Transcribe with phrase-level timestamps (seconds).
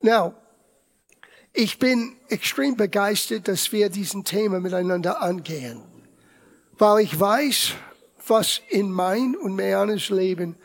[0.00, 0.34] Now,
[1.52, 5.82] ich bin extrem begeistert, dass wir diesen Thema miteinander angehen,
[6.78, 7.72] weil ich weiß,
[8.26, 10.56] was in mein und Meanes Leben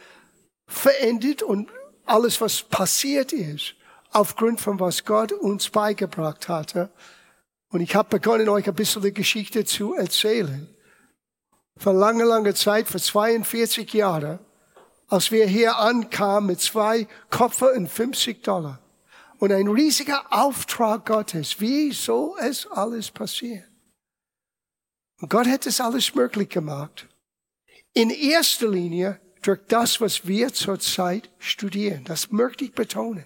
[0.67, 1.69] verändert und
[2.05, 3.75] alles, was passiert ist,
[4.11, 6.91] aufgrund von was Gott uns beigebracht hatte.
[7.69, 10.69] Und ich habe begonnen, euch ein bisschen die Geschichte zu erzählen.
[11.77, 14.37] Vor langer, langer Zeit, vor 42 Jahren,
[15.07, 18.82] als wir hier ankamen mit zwei Koffer und 50 Dollar
[19.43, 21.59] und ein riesiger Auftrag Gottes.
[21.59, 23.67] Wie soll es alles passieren?
[25.19, 27.09] Und Gott hat es alles möglich gemacht.
[27.91, 32.05] In erster Linie durch das, was wir zurzeit studieren.
[32.05, 33.25] Das möchte ich betonen.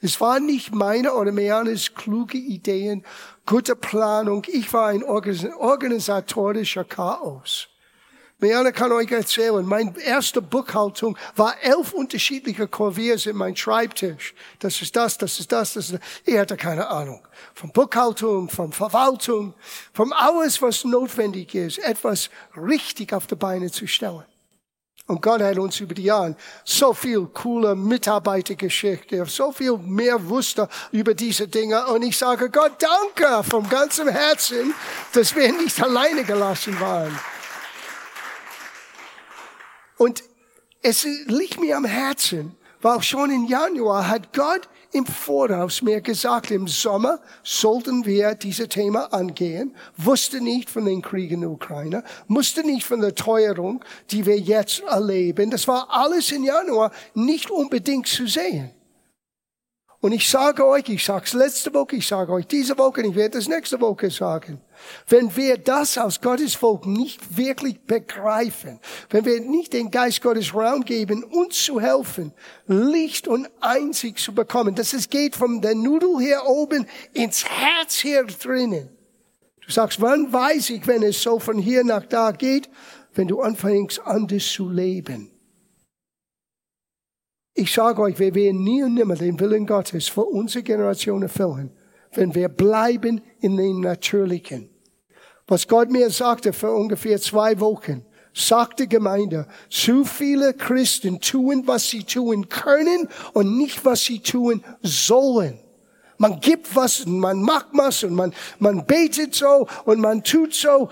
[0.00, 3.04] Es waren nicht meine oder Meanes kluge Ideen,
[3.46, 4.44] gute Planung.
[4.48, 7.68] Ich war ein organisatorischer Chaos.
[8.40, 14.32] Meana kann euch erzählen, meine erste Buchhaltung war elf unterschiedliche Kurviers in meinem Schreibtisch.
[14.60, 16.00] Das ist das, das ist das, das ist das.
[16.24, 17.20] Ich hatte keine Ahnung.
[17.52, 19.54] Von Buchhaltung, von Verwaltung,
[19.92, 24.24] von alles, was notwendig ist, etwas richtig auf die Beine zu stellen.
[25.08, 29.78] Und Gott hat uns über die Jahre so viel coole Mitarbeiter geschickt, der so viel
[29.78, 31.84] mehr wusste über diese Dinge.
[31.88, 34.74] Und ich sage Gott danke vom ganzen Herzen,
[35.12, 37.18] dass wir nicht alleine gelassen waren.
[39.98, 40.22] Und
[40.82, 46.50] es liegt mir am Herzen, weil schon im Januar hat Gott im Voraus mir gesagt,
[46.50, 52.04] im Sommer sollten wir diese Thema angehen, wusste nicht von den Kriegen in der Ukraine,
[52.26, 55.50] musste nicht von der Teuerung, die wir jetzt erleben.
[55.50, 58.70] Das war alles im Januar nicht unbedingt zu sehen.
[60.00, 63.16] Und ich sage euch, ich sage es letzte Woche, ich sage euch diese Woche, ich
[63.16, 64.60] werde es nächste Woche sagen.
[65.08, 68.78] Wenn wir das aus Gottes Volk nicht wirklich begreifen,
[69.10, 72.32] wenn wir nicht den Geist Gottes Raum geben, uns zu helfen,
[72.68, 77.96] Licht und Einzig zu bekommen, dass es geht von der Nudel hier oben ins Herz
[77.96, 78.90] hier drinnen.
[79.66, 82.70] Du sagst, wann weiß ich, wenn es so von hier nach da geht?
[83.14, 85.32] Wenn du anfängst, anders zu leben.
[87.60, 91.72] Ich sage euch, wir werden nie und nimmer den Willen Gottes für unsere Generation erfüllen,
[92.12, 94.70] wenn wir bleiben in den Natürlichen.
[95.48, 101.90] Was Gott mir sagte vor ungefähr zwei Wochen, sagte Gemeinde, zu viele Christen tun, was
[101.90, 105.58] sie tun können und nicht, was sie tun sollen.
[106.16, 110.54] Man gibt was und man macht was und man, man betet so und man tut
[110.54, 110.90] so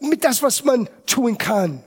[0.00, 1.84] mit das, was man tun kann.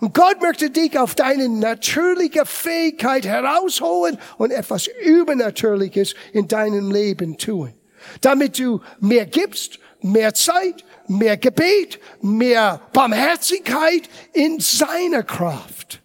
[0.00, 7.36] Und Gott möchte dich auf deine natürliche Fähigkeit herausholen und etwas Übernatürliches in deinem Leben
[7.36, 7.74] tun.
[8.20, 16.00] Damit du mehr gibst, mehr Zeit, mehr Gebet, mehr Barmherzigkeit in seiner Kraft.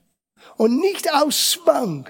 [0.58, 2.10] Und nicht aus Zwang.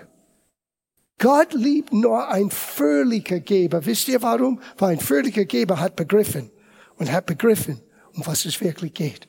[1.20, 3.86] Gott liebt nur ein fröhlicher Geber.
[3.86, 4.62] Wisst ihr warum?
[4.78, 6.50] Weil ein fröhlicher Geber hat begriffen
[6.98, 7.82] und hat begriffen,
[8.14, 9.28] um was es wirklich geht.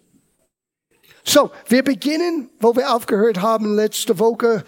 [1.26, 4.64] So, wir beginnen, wo wir aufgehört haben letzte Woche.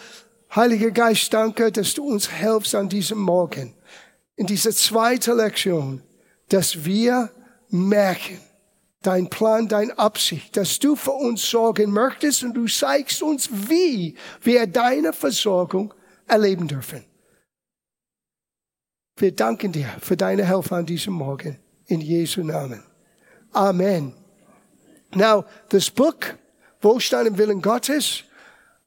[0.54, 3.74] Heiliger Geist, danke, dass du uns helfst an diesem Morgen.
[4.36, 6.02] In dieser zweiten Lektion,
[6.48, 7.30] dass wir
[7.68, 8.40] merken,
[9.02, 14.16] dein Plan, dein Absicht, dass du für uns sorgen möchtest und du zeigst uns, wie
[14.42, 15.92] wir deine Versorgung
[16.26, 17.04] erleben dürfen.
[19.18, 21.58] Wir danken dir für deine Hilfe an diesem Morgen.
[21.86, 22.82] In Jesu Namen.
[23.52, 24.12] Amen.
[25.14, 26.36] Now, this book
[26.86, 28.22] Wohlstand im Willen Gottes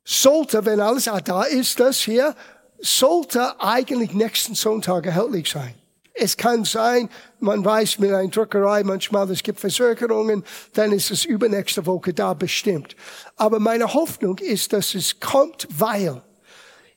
[0.05, 2.33] sollte, wenn alles da ist, das hier,
[2.79, 5.75] sollte eigentlich nächsten Sonntag erhältlich sein.
[6.13, 7.09] Es kann sein,
[7.41, 12.33] man weiß mit einer Druckerei manchmal, es gibt Verzögerungen, dann ist es übernächste Woche da
[12.33, 12.95] bestimmt.
[13.35, 16.21] Aber meine Hoffnung ist, dass es kommt, weil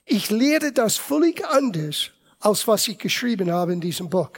[0.05, 4.31] ich lehre das völlig anders, als was ich geschrieben habe in diesem Buch.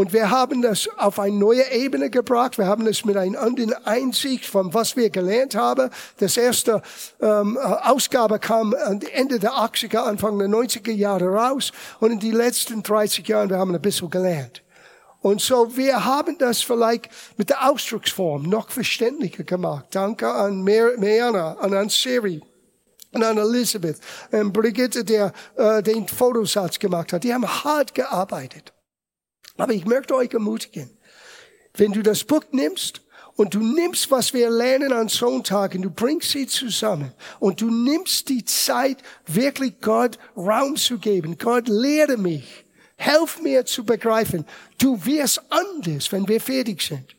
[0.00, 2.56] Und wir haben das auf eine neue Ebene gebracht.
[2.56, 5.90] Wir haben es mit einem anderen Einsicht von was wir gelernt haben.
[6.16, 6.80] Das erste
[7.20, 8.74] ähm, Ausgabe kam
[9.12, 11.72] Ende der 80er, Anfang der 90er Jahre raus.
[11.98, 14.62] Und in den letzten 30 Jahren, wir haben ein bisschen gelernt.
[15.20, 19.84] Und so, wir haben das vielleicht mit der Ausdrucksform noch verständlicher gemacht.
[19.90, 22.40] Danke an Mariana, an, an Siri
[23.12, 23.98] und an Elizabeth,
[24.30, 27.22] und Brigitte, der äh, den Fotosatz gemacht hat.
[27.22, 28.72] Die haben hart gearbeitet.
[29.60, 30.90] Aber ich möchte euch ermutigen,
[31.74, 33.02] wenn du das Buch nimmst
[33.36, 38.30] und du nimmst, was wir lernen an Sonntagen, du bringst sie zusammen und du nimmst
[38.30, 41.36] die Zeit, wirklich Gott Raum zu geben.
[41.36, 42.64] Gott lehre mich.
[42.96, 44.46] Helf mir zu begreifen.
[44.78, 47.16] Du wirst anders, wenn wir fertig sind.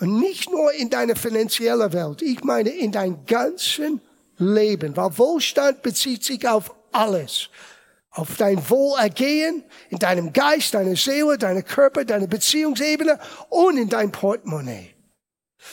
[0.00, 2.22] Und nicht nur in deiner finanziellen Welt.
[2.22, 4.00] Ich meine in dein ganzen
[4.38, 4.96] Leben.
[4.96, 7.50] Weil Wohlstand bezieht sich auf alles.
[8.10, 13.18] Auf dein Wohlergehen, in deinem Geist, deiner Seele, deiner Körper, deiner Beziehungsebene
[13.48, 14.94] und in dein Portemonnaie.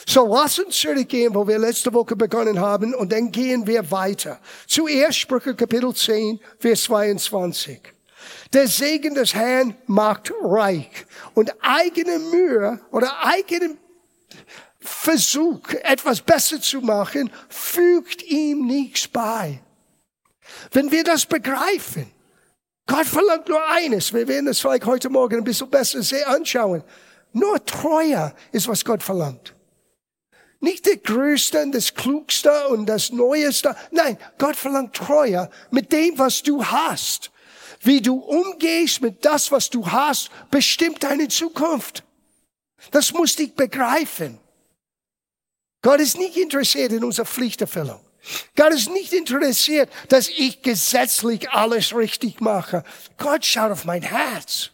[0.06, 4.38] So lass uns zurückgehen, wo wir letzte Woche begonnen haben, und dann gehen wir weiter.
[4.66, 7.80] Zuerst Sprüche Kapitel 10, Vers 22.
[8.52, 13.78] Der Segen des Herrn macht reich und eigene Mühe oder eigenen
[14.78, 19.60] Versuch, etwas besser zu machen, fügt ihm nichts bei.
[20.70, 22.10] Wenn wir das begreifen,
[22.88, 24.12] Gott verlangt nur eines.
[24.14, 26.82] Wir werden es vielleicht heute Morgen ein bisschen besser anschauen.
[27.34, 29.54] Nur Treue ist, was Gott verlangt.
[30.60, 33.76] Nicht der Größte und das Klugste und das Neueste.
[33.92, 37.30] Nein, Gott verlangt Treue mit dem, was du hast.
[37.82, 42.02] Wie du umgehst mit das, was du hast, bestimmt deine Zukunft.
[42.90, 44.38] Das musst dich begreifen.
[45.82, 48.00] Gott ist nicht interessiert in unserer Pflichterfüllung.
[48.56, 52.84] Gott ist nicht interessiert, dass ich gesetzlich alles richtig mache.
[53.16, 54.70] Gott schaut auf mein Herz.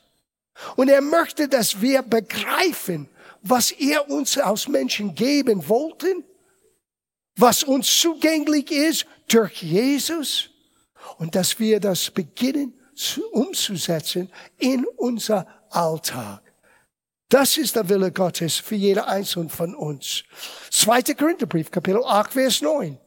[0.76, 3.08] Und er möchte, dass wir begreifen,
[3.42, 6.14] was er uns als Menschen geben wollte,
[7.36, 10.50] was uns zugänglich ist durch Jesus
[11.18, 16.40] und dass wir das beginnen zu, umzusetzen in unser Alltag.
[17.28, 20.22] Das ist der Wille Gottes für jeder einzelne von uns.
[20.70, 22.98] Zweiter Korintherbrief, Kapitel 8, Vers 9.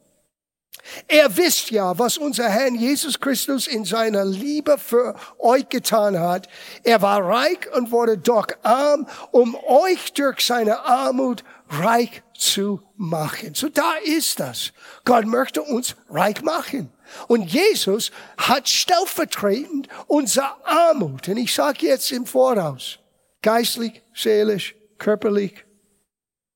[1.06, 6.48] Er wisst ja, was unser Herr Jesus Christus in seiner Liebe für euch getan hat.
[6.82, 13.54] Er war reich und wurde doch arm, um euch durch seine Armut reich zu machen.
[13.54, 14.72] So da ist das.
[15.04, 16.90] Gott möchte uns reich machen.
[17.26, 22.98] Und Jesus hat stellvertretend unsere Armut, und ich sage jetzt im Voraus,
[23.40, 25.64] geistlich, seelisch, körperlich,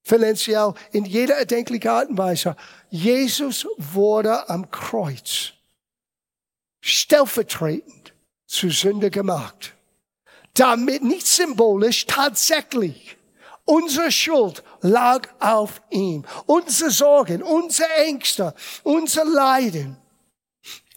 [0.02, 2.56] finanziell, in jeder erdenklichen Art und Weise,
[2.94, 5.54] Jesus wurde am Kreuz
[6.82, 8.12] stellvertretend
[8.46, 9.72] zu Sünde gemacht.
[10.52, 13.16] Damit nicht symbolisch, tatsächlich.
[13.64, 16.26] Unsere Schuld lag auf ihm.
[16.44, 19.96] Unsere Sorgen, unsere Ängste, unser Leiden.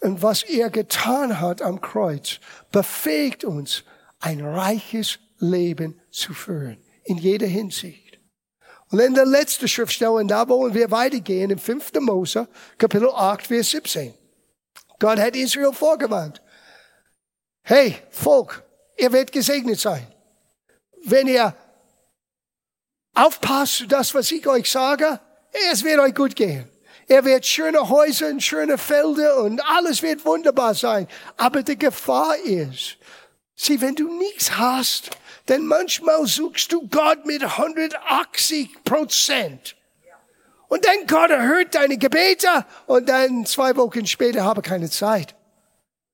[0.02, 2.42] Und was er getan hat am Kreuz,
[2.74, 3.86] befähigt uns,
[4.20, 6.78] ein reiches Leben zu führen.
[7.06, 8.05] In jeder Hinsicht.
[8.92, 11.94] Und in der letzten Schriftstelle, und da wollen wir weitergehen, im 5.
[12.02, 12.48] Mose,
[12.78, 14.14] Kapitel 8, Vers 17.
[15.00, 16.42] Gott hat Israel vorgewarnt.
[17.64, 18.64] Hey, Volk,
[18.98, 20.08] ihr werdet gesegnet sein.
[21.04, 21.56] Wenn ihr
[23.14, 25.20] aufpasst das, was ich euch sage,
[25.72, 26.70] es wird euch gut gehen.
[27.08, 31.08] Er wird schöne Häuser und schöne Felder und alles wird wunderbar sein.
[31.38, 32.98] Aber die Gefahr ist,
[33.56, 35.12] sieh, wenn du nichts hast,
[35.48, 39.76] denn manchmal suchst du Gott mit 180 Prozent.
[40.68, 45.36] Und dann Gott erhört deine Gebete und dann zwei Wochen später habe keine Zeit.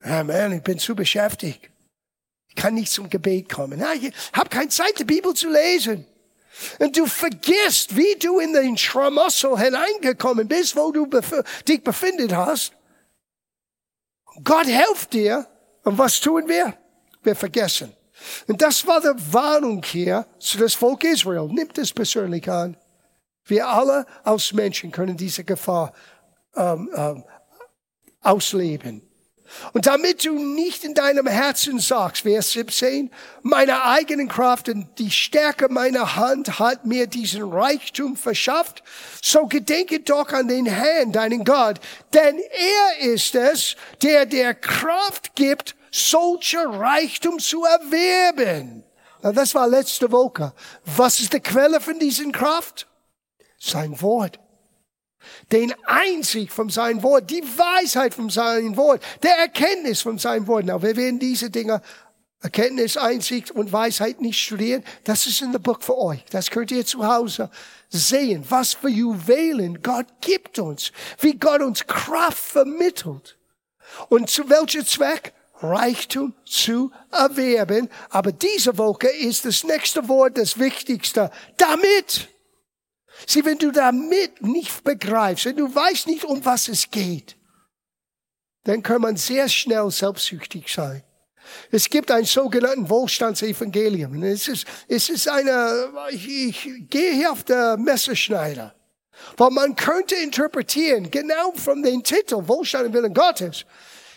[0.04, 1.70] Ja, man, ich bin zu beschäftigt.
[2.50, 3.80] Ich kann nicht zum Gebet kommen.
[3.80, 6.06] Ja, ich habe keine Zeit, die Bibel zu lesen.
[6.80, 11.34] Und du vergisst, wie du in den Schlamassel hineingekommen bist, wo du bef
[11.68, 12.74] dich befindet hast.
[14.44, 15.48] Gott hilft dir.
[15.84, 16.78] Und was tun wir?
[17.24, 17.94] Wir vergessen.
[18.48, 21.48] Und das war die Warnung hier zu das Volk Israel.
[21.48, 22.78] Nimmt es persönlich an.
[23.46, 25.94] Wir alle als Menschen können diese Gefahr
[26.56, 27.24] ähm, ähm,
[28.22, 29.02] ausleben.
[29.74, 35.12] Und damit du nicht in deinem Herzen sagst, Vers 17, meine eigenen Kraft und die
[35.12, 38.84] Stärke meiner Hand hat mir diesen Reichtum verschafft,
[39.22, 41.80] so gedenke doch an den Herrn, deinen Gott,
[42.14, 48.84] denn er ist es, der der Kraft gibt, solcher Reichtum zu erwerben.
[49.22, 50.54] Das war letzte Woche.
[50.86, 52.88] Was ist die Quelle von diesen Kraft?
[53.60, 54.40] Sein Wort.
[55.52, 60.66] Den Einzig von seinem Wort, die Weisheit von seinem Wort, der Erkenntnis von seinem Wort.
[60.66, 61.82] Na, wir werden diese Dinge,
[62.42, 64.84] Erkenntnis, Einsicht und Weisheit nicht studieren.
[65.04, 66.26] Das ist in der Buch für euch.
[66.32, 67.52] Das könnt ihr zu Hause
[67.90, 73.38] sehen, was für Juwelen Gott gibt uns, wie Gott uns Kraft vermittelt.
[74.10, 75.34] Und zu welchem Zweck?
[75.62, 77.90] Reichtum zu erwerben.
[78.10, 81.32] Aber diese Woche ist das nächste Wort das Wichtigste.
[81.58, 82.30] Damit.
[83.28, 87.36] Sieh, wenn du damit nicht begreifst, wenn du weißt nicht, um was es geht,
[88.64, 91.04] dann kann man sehr schnell selbstsüchtig sein.
[91.72, 94.24] Es gibt ein sogenannten Wohlstandsevangelium.
[94.24, 98.74] Es ist, es ist eine, ich, ich gehe hier auf der Messerschneider.
[99.38, 103.66] Weil man könnte interpretieren, genau von dem Titel, Wohlstand im Willen Gottes,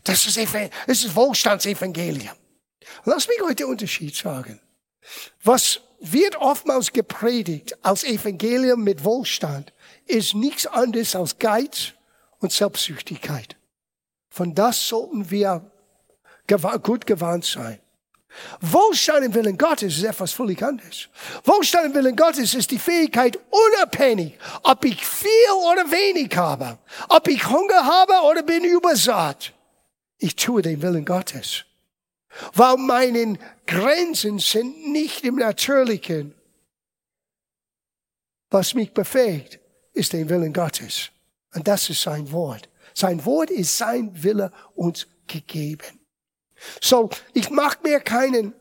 [0.05, 0.39] das ist,
[0.87, 2.35] das ist Wohlstandsevangelium.
[3.05, 4.61] Lass mich heute Unterschied sagen.
[5.43, 9.73] Was wird oftmals gepredigt als Evangelium mit Wohlstand,
[10.07, 11.93] ist nichts anderes als Geiz
[12.41, 13.57] und Selbstsüchtigkeit.
[14.29, 15.71] Von das sollten wir
[16.83, 17.81] gut gewarnt sein.
[18.61, 21.09] Wohlstand im Willen Gottes ist etwas völlig anderes.
[21.45, 25.31] Wohlstand im Willen Gottes ist die Fähigkeit, unabhängig, ob ich viel
[25.71, 29.54] oder wenig habe, ob ich Hunger habe oder bin übersaat.
[30.25, 31.66] Ich tue den Willen Gottes.
[32.54, 36.35] Weil meine Grenzen sind nicht im Natürlichen.
[38.49, 39.61] Was mich befähigt,
[39.93, 41.11] ist den Willen Gottes.
[41.54, 42.71] Und das ist sein Wort.
[42.95, 46.00] Sein Wort ist sein Wille uns gegeben.
[46.81, 48.54] So, ich mache mir keinen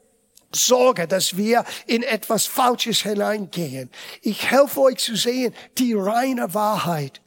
[0.53, 3.89] Sorge, dass wir in etwas Falsches hineingehen.
[4.21, 7.22] Ich helfe euch zu sehen, die reine Wahrheit.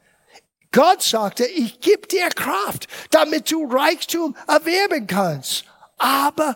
[0.77, 5.65] Gott sagte, ich gebe dir Kraft, damit du Reichtum erwerben kannst.
[5.97, 6.55] Aber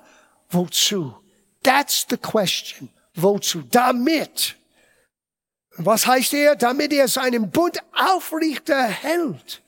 [0.52, 1.16] wozu?
[1.64, 2.90] That's the question.
[3.16, 3.64] Wozu?
[3.72, 4.58] Damit.
[5.78, 6.56] Was heißt er?
[6.56, 9.64] Damit er seinen Bund aufrichter hält.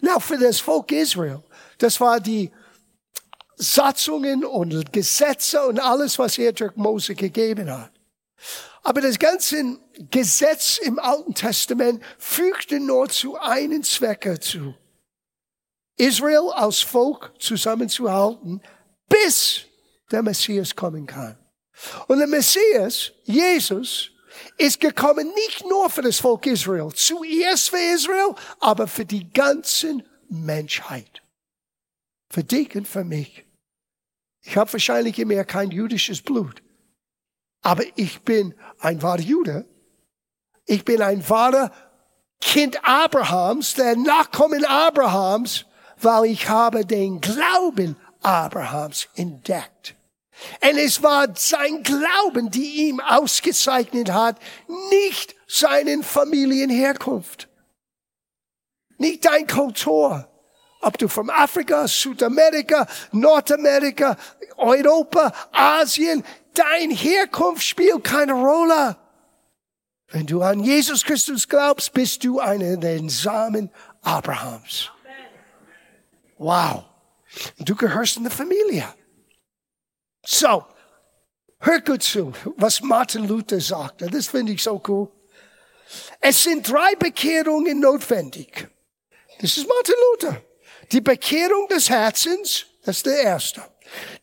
[0.00, 1.42] Na, für das Volk Israel.
[1.78, 2.52] Das war die
[3.56, 7.90] Satzungen und Gesetze und alles, was er durch Mose gegeben hat.
[8.82, 9.78] Aber das ganze
[10.10, 14.74] Gesetz im Alten Testament fügte nur zu einem Zwecke zu.
[15.96, 18.62] Israel als Volk zusammenzuhalten,
[19.08, 19.64] bis
[20.10, 21.36] der Messias kommen kann.
[22.06, 24.10] Und der Messias, Jesus,
[24.56, 30.04] ist gekommen nicht nur für das Volk Israel, zuerst für Israel, aber für die ganze
[30.28, 31.22] Menschheit.
[32.30, 33.44] Für dich und für mich.
[34.42, 36.62] Ich habe wahrscheinlich mehr kein jüdisches Blut.
[37.68, 39.66] Aber ich bin ein wahrer Jude.
[40.64, 41.70] Ich bin ein wahrer
[42.40, 45.66] Kind Abrahams, der Nachkommen Abrahams,
[46.00, 49.96] weil ich habe den Glauben Abrahams entdeckt.
[50.62, 54.38] Und es war sein Glauben, die ihm ausgezeichnet hat,
[54.88, 57.48] nicht seinen Familienherkunft.
[58.96, 60.26] Nicht dein Kultur.
[60.80, 64.16] Ob du von Afrika, Südamerika, Nordamerika,
[64.56, 68.96] Europa, Asien, dein Herkunft spielt keine Rolle.
[70.08, 73.70] Wenn du an Jesus Christus glaubst, bist du einer der Samen
[74.02, 74.90] Abrahams.
[76.38, 76.84] Wow.
[77.58, 78.88] Du gehörst in der Familie.
[80.24, 80.64] So,
[81.60, 84.06] hör gut zu, was Martin Luther sagte.
[84.06, 85.10] Das finde ich so cool.
[86.20, 88.68] Es sind drei Bekehrungen notwendig.
[89.40, 90.42] Das ist Martin Luther.
[90.92, 93.62] Die Bekehrung des Herzens, das ist der erste.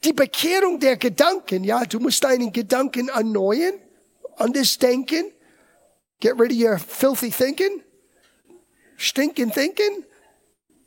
[0.04, 3.76] Die Bekehrung der Gedanken, ja, du musst deinen Gedanken erneuern,
[4.38, 5.32] anders denken.
[6.20, 7.84] Get rid of your filthy thinking,
[8.98, 10.06] stinking thinking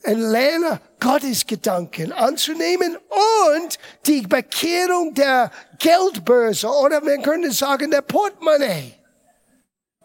[0.04, 8.02] und lerne Gottes Gedanken anzunehmen und die Bekehrung der Geldbörse oder wir können sagen der
[8.02, 8.94] Portemonnaie.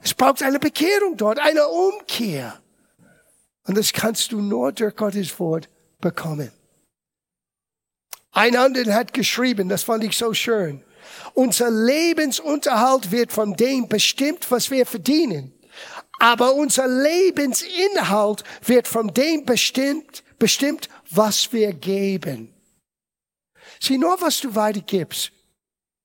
[0.02, 2.60] Es braucht eine Bekehrung dort, eine Umkehr.
[3.66, 5.70] Und das kannst du nur durch Gottes Wort
[6.02, 6.52] bekommen.
[8.34, 10.84] Ein anderer hat geschrieben, das fand ich so schön.
[11.36, 15.54] Unser Lebensunterhalt wird von dem bestimmt, was wir verdienen.
[16.20, 22.54] Aber unser Lebensinhalt wird von dem bestimmt, bestimmt, was wir geben.
[23.80, 25.32] Sieh, nur was du weitergibst,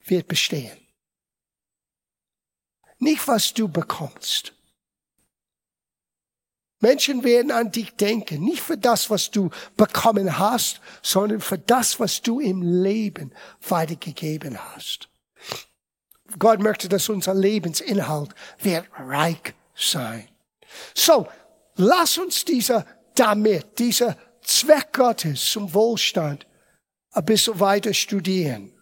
[0.04, 0.76] wird bestehen.
[2.98, 4.52] Nicht was du bekommst.
[6.80, 11.98] Menschen werden an dich denken, nicht für das, was du bekommen hast, sondern für das,
[11.98, 13.32] was du im Leben
[13.68, 15.08] weitergegeben hast.
[16.38, 18.30] Gott möchte, dass unser Lebensinhalt
[18.60, 20.28] wird reich sein.
[20.94, 21.26] So,
[21.76, 26.46] lass uns dieser damit, dieser Zweck Gottes zum Wohlstand
[27.12, 28.72] ein bisschen weiter studieren.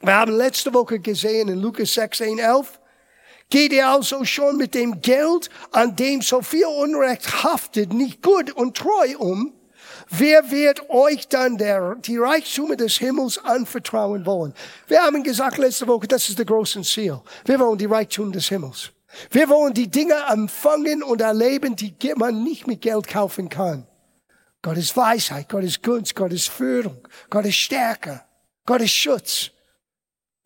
[0.00, 2.78] Wir haben letzte Woche gesehen in Lukas 16, 11,
[3.54, 8.50] Geht ihr also schon mit dem Geld, an dem so viel Unrecht haftet, nicht gut
[8.50, 9.54] und treu um?
[10.10, 14.54] Wer wird euch dann der, die Reichtümer des Himmels anvertrauen wollen?
[14.88, 17.20] Wir haben gesagt letzte Woche, das ist der große Ziel.
[17.44, 18.90] Wir wollen die Reichtümer des Himmels.
[19.30, 23.86] Wir wollen die Dinge empfangen und erleben, die man nicht mit Geld kaufen kann.
[24.62, 28.20] Gottes Weisheit, Gottes Gunst, Gottes Führung, Gottes Stärke,
[28.66, 29.52] Gottes Schutz.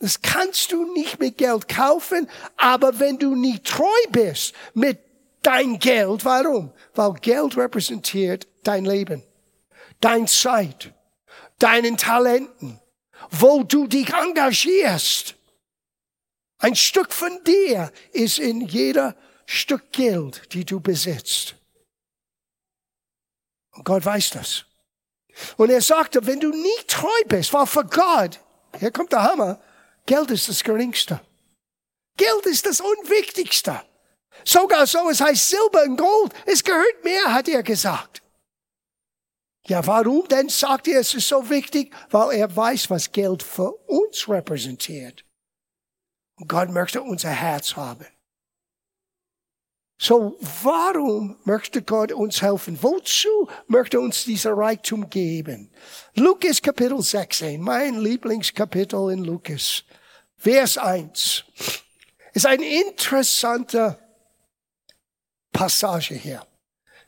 [0.01, 4.99] Das kannst du nicht mit Geld kaufen, aber wenn du nicht treu bist mit
[5.43, 6.73] dein Geld, warum?
[6.95, 9.25] Weil Geld repräsentiert dein Leben,
[10.01, 10.93] dein Zeit,
[11.59, 12.81] deinen Talenten,
[13.31, 15.35] wo du dich engagierst.
[16.59, 21.57] Ein Stück von dir ist in jeder Stück Geld, die du besitzt.
[23.73, 24.65] Und Gott weiß das.
[25.57, 28.41] Und er sagte, wenn du nicht treu bist, weil für Gott,
[28.79, 29.61] hier kommt der Hammer,
[30.09, 31.21] Geld ist das Geringste.
[32.17, 33.83] Geld ist das Unwichtigste.
[34.43, 38.23] Sogar so, es heißt Silber und Gold, es gehört mehr, hat er gesagt.
[39.67, 41.95] Ja, warum denn sagt er, es ist so wichtig?
[42.09, 45.27] Weil er weiß, was Geld für uns repräsentiert.
[46.37, 48.07] Und Gott möchte unser Herz haben.
[50.01, 52.79] So, warum möchte Gott uns helfen?
[52.81, 55.71] Wozu möchte uns dieser Reichtum geben?
[56.15, 59.85] Lukas Kapitel 16, mein Lieblingskapitel in Lukas.
[60.39, 61.45] Vers 1.
[62.33, 63.99] Ist ein interessanter
[65.53, 66.47] Passage hier.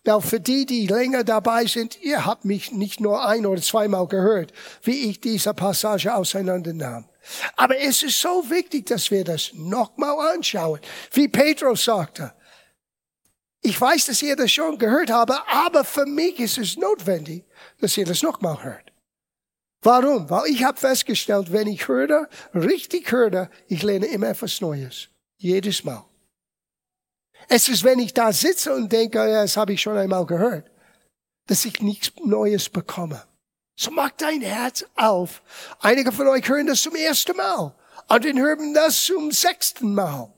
[0.05, 4.09] Now, für die, die länger dabei sind, ihr habt mich nicht nur ein oder zweimal
[4.09, 7.09] gehört, wie ich diese Passage auseinandernahm.
[7.57, 10.81] Aber es ist so wichtig, dass wir das nochmal anschauen.
[11.13, 12.33] Wie Petrus sagte,
[13.63, 17.45] ich weiß, dass ihr das schon gehört habt, aber für mich ist es notwendig,
[17.79, 18.90] dass ihr das nochmal hört.
[19.83, 20.29] Warum?
[20.29, 25.09] Weil ich habe festgestellt, wenn ich höre, richtig höre, ich lerne immer etwas Neues.
[25.39, 26.05] Jedes Mal.
[27.49, 30.71] Es ist, wenn ich da sitze und denke, ja, das habe ich schon einmal gehört,
[31.47, 33.25] dass ich nichts Neues bekomme.
[33.75, 35.43] So mach dein Herz auf.
[35.81, 37.75] Einige von euch hören das zum ersten Mal.
[38.09, 40.31] Andere hören das zum sechsten Mal.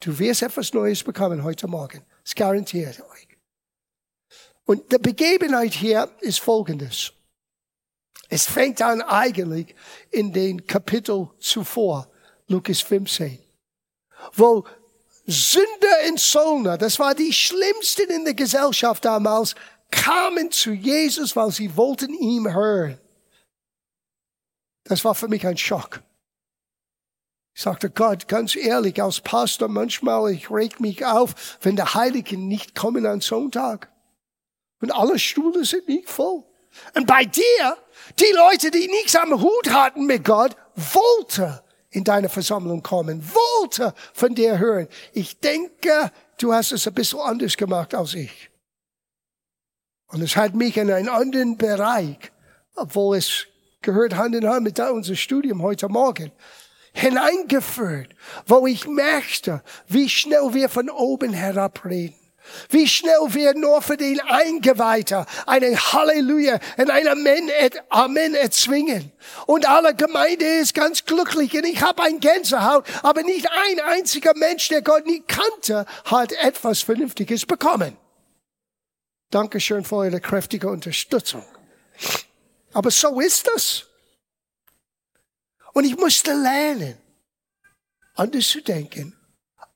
[0.00, 2.02] Du wirst etwas Neues bekommen heute Morgen.
[2.24, 3.28] Das garantiert euch.
[4.64, 7.12] Und die Begebenheit hier ist folgendes.
[8.28, 9.74] Es fängt an eigentlich
[10.10, 12.08] in den Kapitel zuvor,
[12.46, 13.38] Lukas 15,
[14.34, 14.64] wo
[15.26, 19.54] Sünder in Solna, das war die schlimmsten in der Gesellschaft damals,
[19.90, 22.98] kamen zu Jesus, weil sie wollten ihm hören.
[24.84, 26.02] Das war für mich ein Schock.
[27.54, 32.46] Ich sagte, Gott, ganz ehrlich, als Pastor manchmal, ich reg mich auf, wenn der Heiligen
[32.46, 33.90] nicht kommen an Sonntag.
[34.80, 36.44] Und alle Stühle sind nicht voll.
[36.94, 37.76] Und bei dir,
[38.18, 41.58] die Leute, die nichts am Hut hatten mit Gott, wollten
[41.90, 44.88] in deine Versammlung kommen, wollte von dir hören.
[45.12, 48.50] Ich denke, du hast es ein bisschen anders gemacht als ich.
[50.08, 52.18] Und es hat mich in einen anderen Bereich,
[52.76, 53.46] obwohl es
[53.82, 56.32] gehört Hand in Hand mit unserem Studium heute Morgen,
[56.92, 58.14] hineingeführt,
[58.46, 62.17] wo ich merkte, wie schnell wir von oben herab reden.
[62.70, 67.50] Wie schnell wir nur für den Eingeweihter einen Halleluja und ein Amen,
[67.88, 69.12] Amen erzwingen.
[69.46, 74.34] Und alle Gemeinde ist ganz glücklich und ich habe ein Gänsehaut, aber nicht ein einziger
[74.36, 77.96] Mensch, der Gott nie kannte, hat etwas Vernünftiges bekommen.
[79.30, 81.44] Dankeschön für eure kräftige Unterstützung.
[82.72, 83.86] Aber so ist das.
[85.74, 86.96] Und ich musste lernen,
[88.14, 89.16] anders zu denken,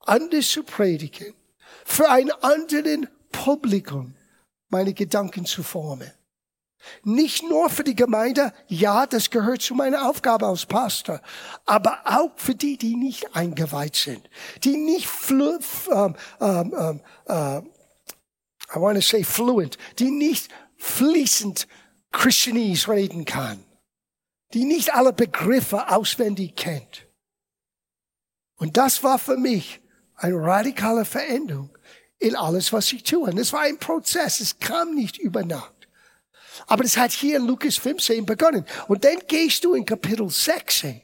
[0.00, 1.34] anders zu predigen
[1.92, 4.14] für ein anderen Publikum
[4.70, 6.10] meine Gedanken zu formen.
[7.04, 11.20] Nicht nur für die Gemeinde, ja, das gehört zu meiner Aufgabe als Pastor,
[11.66, 14.28] aber auch für die, die nicht eingeweiht sind,
[14.64, 15.58] die nicht flu
[15.90, 17.60] um, um, um, uh,
[18.74, 21.68] I want to say fluent, die nicht fließend
[22.10, 23.62] Christianese reden kann,
[24.54, 27.06] die nicht alle Begriffe auswendig kennt.
[28.56, 29.82] Und das war für mich
[30.16, 31.71] eine radikale Veränderung
[32.22, 33.30] in alles, was ich tue.
[33.30, 34.40] Und es war ein Prozess.
[34.40, 35.72] Es kam nicht über Nacht.
[36.66, 38.64] Aber es hat hier in Lukas 15 begonnen.
[38.88, 41.00] Und dann gehst du in Kapitel 16.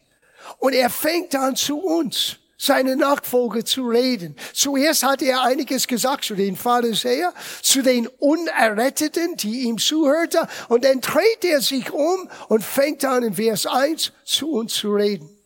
[0.59, 4.37] Und er fängt an zu uns, seine Nachfolger zu reden.
[4.53, 10.47] Zuerst hat er einiges gesagt zu den Pharisäern, zu den Unerretteten, die ihm zuhörten.
[10.69, 14.93] Und dann dreht er sich um und fängt an in Vers 1 zu uns zu
[14.93, 15.38] reden.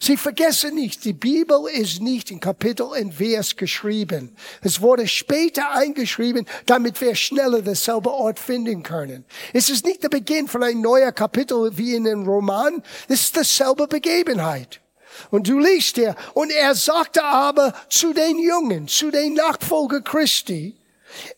[0.00, 4.36] Sie vergessen nicht, die Bibel ist nicht in Kapitel und Vers geschrieben.
[4.62, 9.24] Es wurde später eingeschrieben, damit wir schneller dasselbe Ort finden können.
[9.52, 12.82] Es ist nicht der Beginn von einem neuen Kapitel wie in einem Roman.
[13.08, 14.80] Es ist dasselbe Begebenheit.
[15.30, 20.76] Und du liest hier, und er sagte aber zu den Jungen, zu den Nachfolger Christi,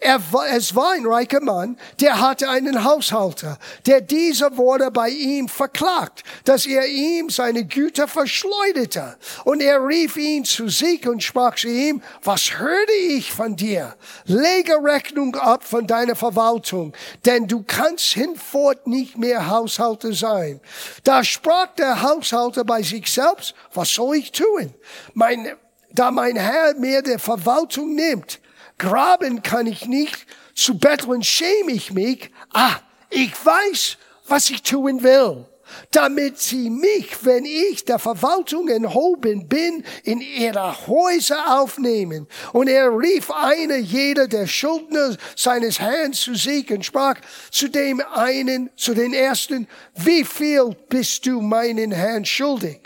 [0.00, 0.20] er
[0.52, 6.22] es war ein reicher Mann, der hatte einen Haushalter, der diese wurde bei ihm verklagt,
[6.44, 9.16] dass er ihm seine Güter verschleuderte.
[9.44, 13.94] Und er rief ihn zu sich und sprach zu ihm, was hörte ich von dir?
[14.24, 16.92] Lege Rechnung ab von deiner Verwaltung,
[17.24, 20.60] denn du kannst hinfort nicht mehr Haushalter sein.
[21.02, 24.74] Da sprach der Haushalter bei sich selbst, was soll ich tun?
[25.14, 25.52] Mein,
[25.92, 28.40] da mein Herr mir der Verwaltung nimmt,
[28.78, 32.30] Graben kann ich nicht, zu betteln schäme ich mich.
[32.52, 32.76] Ah,
[33.10, 35.46] ich weiß, was ich tun will
[35.90, 42.26] damit sie mich, wenn ich der Verwaltung enthoben bin, in ihre Häuser aufnehmen.
[42.52, 47.16] Und er rief einer jeder der Schuldner seines Herrn zu sich und sprach
[47.50, 52.80] zu dem einen, zu den ersten, wie viel bist du meinen Herrn schuldig?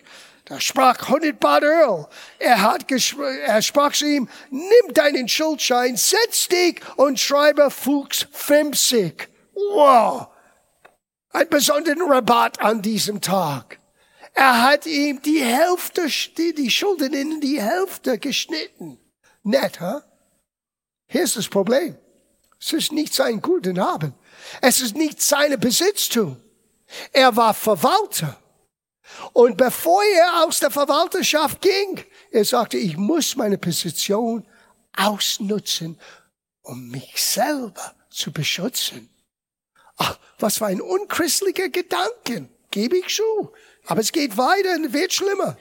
[0.49, 2.09] Da sprach 100 Bad Earl.
[2.39, 9.29] Er, hat er sprach zu ihm, nimm deinen Schuldschein, setz dich und schreibe Fuchs 50.
[9.53, 10.29] Wow!
[11.39, 13.79] einen besonderen Rabatt an diesem Tag.
[14.35, 16.07] Er hat ihm die Hälfte,
[16.37, 18.99] die, die Schulden in die Hälfte geschnitten.
[19.43, 19.95] Nett, ha?
[19.95, 20.01] Huh?
[21.07, 21.97] Hier ist das Problem.
[22.61, 24.15] Es ist nicht sein guten Haben.
[24.61, 26.41] Es ist nicht seine Besitztum.
[27.13, 28.37] Er war Verwalter.
[29.33, 34.47] Und bevor er aus der Verwalterschaft ging, er sagte, ich muss meine Position
[34.97, 35.99] ausnutzen,
[36.63, 39.09] um mich selber zu beschützen.
[39.97, 43.53] Ach, was für ein unchristlicher Gedanken, gebe ich zu.
[43.87, 45.57] Aber es geht weiter und wird schlimmer.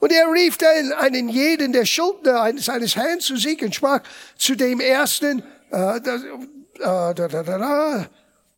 [0.00, 4.00] Und er rief dann einen jeden der Schuldner seines Herrn zu sich und sprach
[4.36, 5.40] zu dem ersten,
[5.70, 6.16] äh, da,
[7.10, 8.06] äh, da, da, da,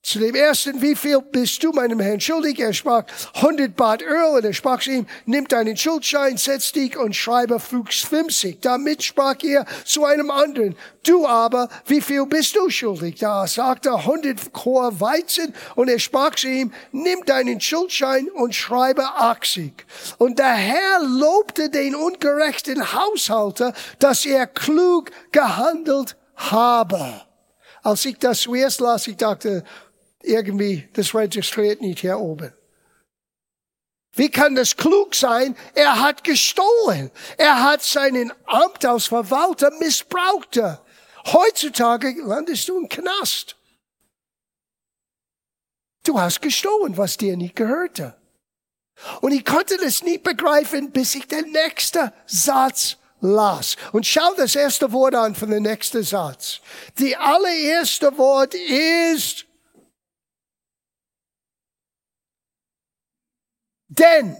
[0.09, 2.59] zu dem ersten, wie viel bist du meinem Herrn schuldig?
[2.59, 6.97] Er sprach 100 Bad Öl und er sprach zu ihm, nimm deinen Schuldschein, setz dich
[6.97, 8.61] und schreibe 50.
[8.61, 13.17] Damit sprach er zu einem anderen, du aber, wie viel bist du schuldig?
[13.19, 18.55] Da sagte er 100 Chor Weizen und er sprach zu ihm, nimm deinen Schuldschein und
[18.55, 19.73] schreibe 80.
[20.17, 27.27] Und der Herr lobte den ungerechten Haushalter, dass er klug gehandelt habe.
[27.83, 29.65] Als ich das zuerst las, ich dachte,
[30.23, 32.53] irgendwie, das registriert nicht hier oben.
[34.15, 35.57] Wie kann das klug sein?
[35.75, 37.11] Er hat gestohlen.
[37.37, 40.59] Er hat seinen Amt als Verwalter missbraucht.
[41.27, 43.57] Heutzutage landest du im Knast.
[46.05, 48.17] Du hast gestohlen, was dir nicht gehörte.
[49.21, 53.77] Und ich konnte das nicht begreifen, bis ich den nächsten Satz las.
[53.93, 56.61] Und schau das erste Wort an von dem nächsten Satz.
[56.99, 59.48] Die allererste Wort ist
[63.89, 64.37] Denn,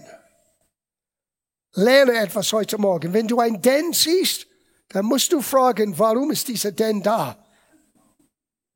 [1.73, 3.13] lerne etwas heute Morgen.
[3.13, 4.47] Wenn du ein Denn siehst,
[4.89, 7.37] dann musst du fragen, warum ist dieser Denn da?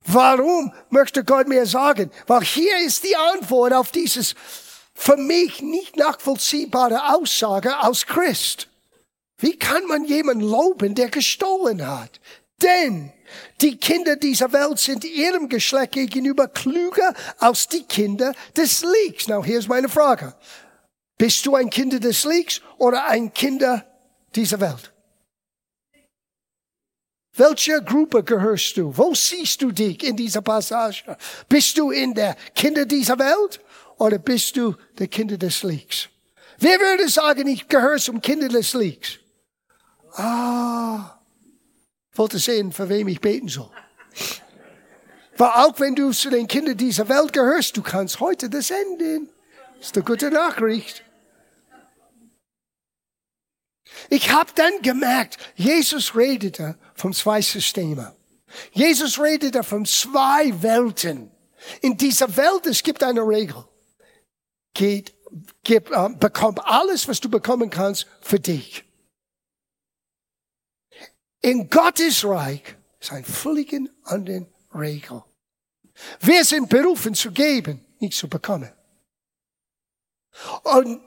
[0.06, 2.10] Warum möchte Gott mir sagen?
[2.26, 4.34] Weil hier ist die Antwort auf dieses
[4.94, 8.68] für mich nicht nachvollziehbare Aussage aus Christ.
[9.38, 12.20] Wie kann man jemanden loben, der gestohlen hat?
[12.62, 13.12] Denn
[13.60, 19.26] die Kinder dieser Welt sind ihrem Geschlecht gegenüber klüger als die Kinder des Lichts.
[19.26, 20.34] Now, hier ist meine Frage.
[21.16, 23.64] Bist du ein Kind des Lichts oder ein Kind
[24.34, 24.92] dieser Welt?
[27.36, 28.96] Welcher Gruppe gehörst du?
[28.96, 31.16] Wo siehst du dich in dieser Passage?
[31.48, 33.60] Bist du in der Kinder dieser Welt
[33.98, 36.08] oder bist du der Kinder des Lichts?
[36.58, 39.18] Wer würde sagen, ich gehöre zum Kinder des Lichts?
[40.12, 41.18] Ah,
[42.12, 43.70] wollte sehen, für wem ich beten soll.
[45.36, 49.28] Weil auch wenn du zu den Kindern dieser Welt gehörst, du kannst heute das ändern.
[49.78, 51.04] Das ist eine gute Nachricht.
[54.10, 58.12] Ich habe dann gemerkt, Jesus redete von zwei Systemen.
[58.72, 61.30] Jesus redete von zwei Welten.
[61.80, 63.64] In dieser Welt, es gibt eine Regel.
[64.74, 65.14] Geht,
[65.62, 68.84] gib, äh, bekomm alles, was du bekommen kannst, für dich.
[71.40, 72.62] In Gottes Reich
[73.00, 75.22] ist ein völlig andere Regel.
[76.20, 78.72] Wir sind berufen zu geben, nicht zu bekommen.
[80.62, 81.00] Und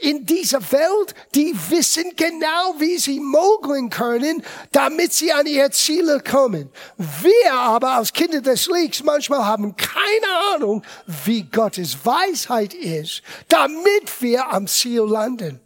[0.00, 6.20] in dieser Welt, die wissen genau, wie sie mogeln können, damit sie an ihre Ziele
[6.20, 6.70] kommen.
[6.96, 10.84] Wir aber als Kinder des Lichts manchmal haben keine Ahnung,
[11.24, 15.60] wie Gottes Weisheit ist, damit wir am Ziel landen.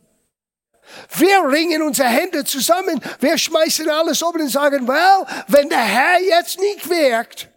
[1.16, 6.20] Wir ringen unsere Hände zusammen, wir schmeißen alles oben und sagen, well, wenn der Herr
[6.20, 7.48] jetzt nicht wirkt,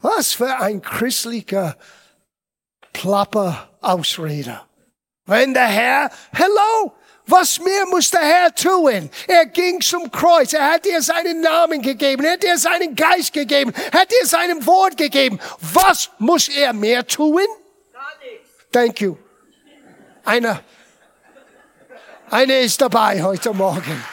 [0.00, 1.76] was für ein christlicher
[2.94, 4.66] Plapper Ausreder.
[5.26, 6.94] Wenn der Herr, hello,
[7.26, 9.10] was mehr muss der Herr tun?
[9.26, 10.52] Er ging zum Kreuz.
[10.52, 12.24] Er hat dir seinen Namen gegeben.
[12.24, 13.72] Er hat dir seinen Geist gegeben.
[13.92, 15.38] Er hat dir seinem Wort gegeben.
[15.60, 17.42] Was muss er mehr tun?
[18.72, 19.16] Thank you.
[20.24, 20.62] Einer,
[22.30, 24.04] einer ist dabei heute Morgen.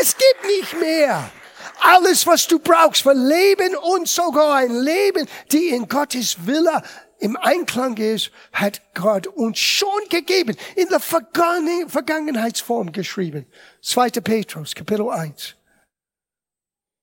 [0.00, 1.30] Es gibt nicht mehr.
[1.80, 6.82] Alles, was du brauchst für Leben und sogar ein Leben, die in Gottes Wille
[7.18, 13.46] im Einklang ist, hat Gott uns schon gegeben, in der Vergangen Vergangenheitsform geschrieben.
[13.82, 14.10] 2.
[14.10, 15.54] Petrus, Kapitel 1.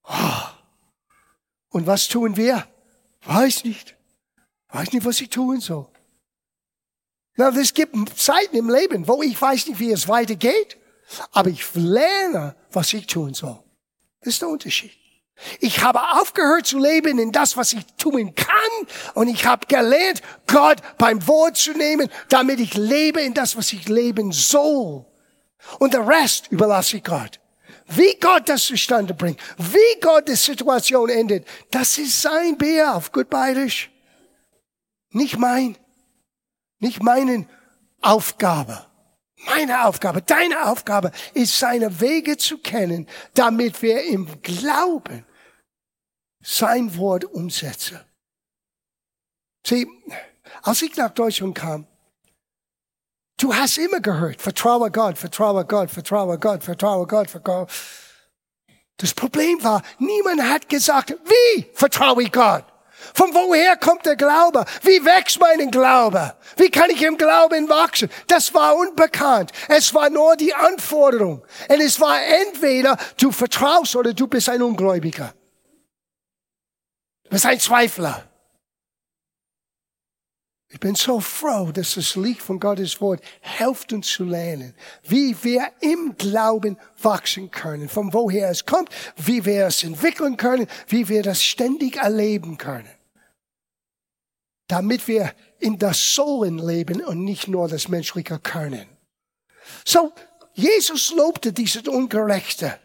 [0.03, 0.11] Oh.
[1.69, 2.67] Und was tun wir?
[3.23, 3.95] Weiß nicht.
[4.69, 5.87] Weiß nicht, was ich tun soll.
[7.37, 10.77] Na, es gibt Zeiten im Leben, wo ich weiß nicht, wie es weitergeht,
[11.31, 13.64] aber ich lerne, was ich tun soll.
[14.25, 14.91] Das ist der Unterschied.
[15.59, 18.87] Ich habe aufgehört zu leben in das, was ich tun kann.
[19.13, 23.71] Und ich habe gelernt, Gott beim Wort zu nehmen, damit ich lebe in das, was
[23.71, 25.05] ich leben soll.
[25.77, 27.39] Und der Rest überlasse ich Gott.
[27.87, 33.11] wie Gott das zustande bringt, wie Gott die Situation endet, das ist sein Bär auf
[33.11, 33.91] gut bayerisch.
[35.11, 35.77] Nicht mein,
[36.79, 37.47] nicht meine
[38.01, 38.87] Aufgabe.
[39.45, 45.25] Meine Aufgabe, deine Aufgabe ist, seine Wege zu kennen, damit wir im Glauben
[46.41, 47.99] sein Wort umsetzen.
[49.65, 49.87] Sieh,
[50.61, 51.87] als ich nach Deutschland kam,
[53.37, 57.71] du hast immer gehört, vertraue Gott, vertraue Gott, vertraue Gott, vertraue Gott, vertraue Gott.
[58.97, 62.63] Das Problem war, niemand hat gesagt, wie vertraue ich Gott?
[63.13, 64.65] Von woher kommt der Glaube?
[64.81, 66.35] Wie wächst mein Glaube?
[66.57, 68.09] Wie kann ich im Glauben wachsen?
[68.27, 69.51] Das war unbekannt.
[69.67, 71.43] Es war nur die Anforderung.
[71.69, 75.33] Und es war entweder du vertraust oder du bist ein Ungläubiger.
[77.23, 78.23] Du bist ein Zweifler.
[80.75, 85.33] Ich bin so froh, dass das Licht von Gottes Wort hilft uns zu lernen, wie
[85.41, 91.07] wir im Glauben wachsen können, von woher es kommt, wie wir es entwickeln können, wie
[91.07, 92.89] wir das ständig erleben können.
[94.67, 98.87] Damit wir in das Sohlen leben und nicht nur das menschliche können.
[99.83, 100.13] So,
[100.53, 102.79] Jesus lobte dieses Ungerechte.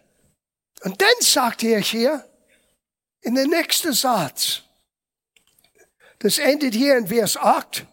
[0.82, 2.26] Und dann sagt er hier,
[3.22, 4.62] in der nächsten Satz,
[6.18, 7.86] das endet hier in Vers 8.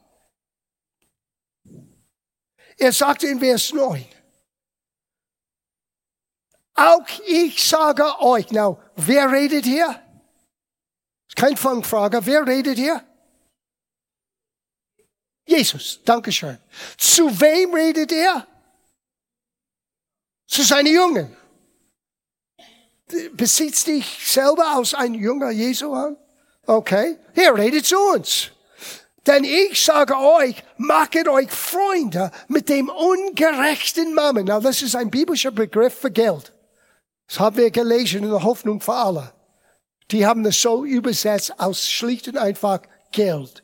[2.77, 4.05] Er sagte in Vers 9,
[6.75, 9.99] auch ich sage euch, now, wer redet hier?
[11.35, 13.03] Kein Fangfrage, wer redet hier?
[15.47, 16.57] Jesus, Dankeschön.
[16.97, 18.45] Zu wem redet er?
[20.45, 21.35] Zu seinen Jungen.
[23.31, 26.17] Besitzt dich selber als ein Jünger Jesu an?
[26.65, 28.51] Okay, er redet zu uns.
[29.25, 34.45] Denn ich sage euch, macht euch Freunde mit dem ungerechten Mammon.
[34.45, 36.53] Now, das ist ein biblischer Begriff für Geld.
[37.27, 39.33] Das haben wir gelesen in der Hoffnung für alle.
[40.11, 42.81] Die haben das so übersetzt aus schlicht und einfach
[43.11, 43.63] Geld.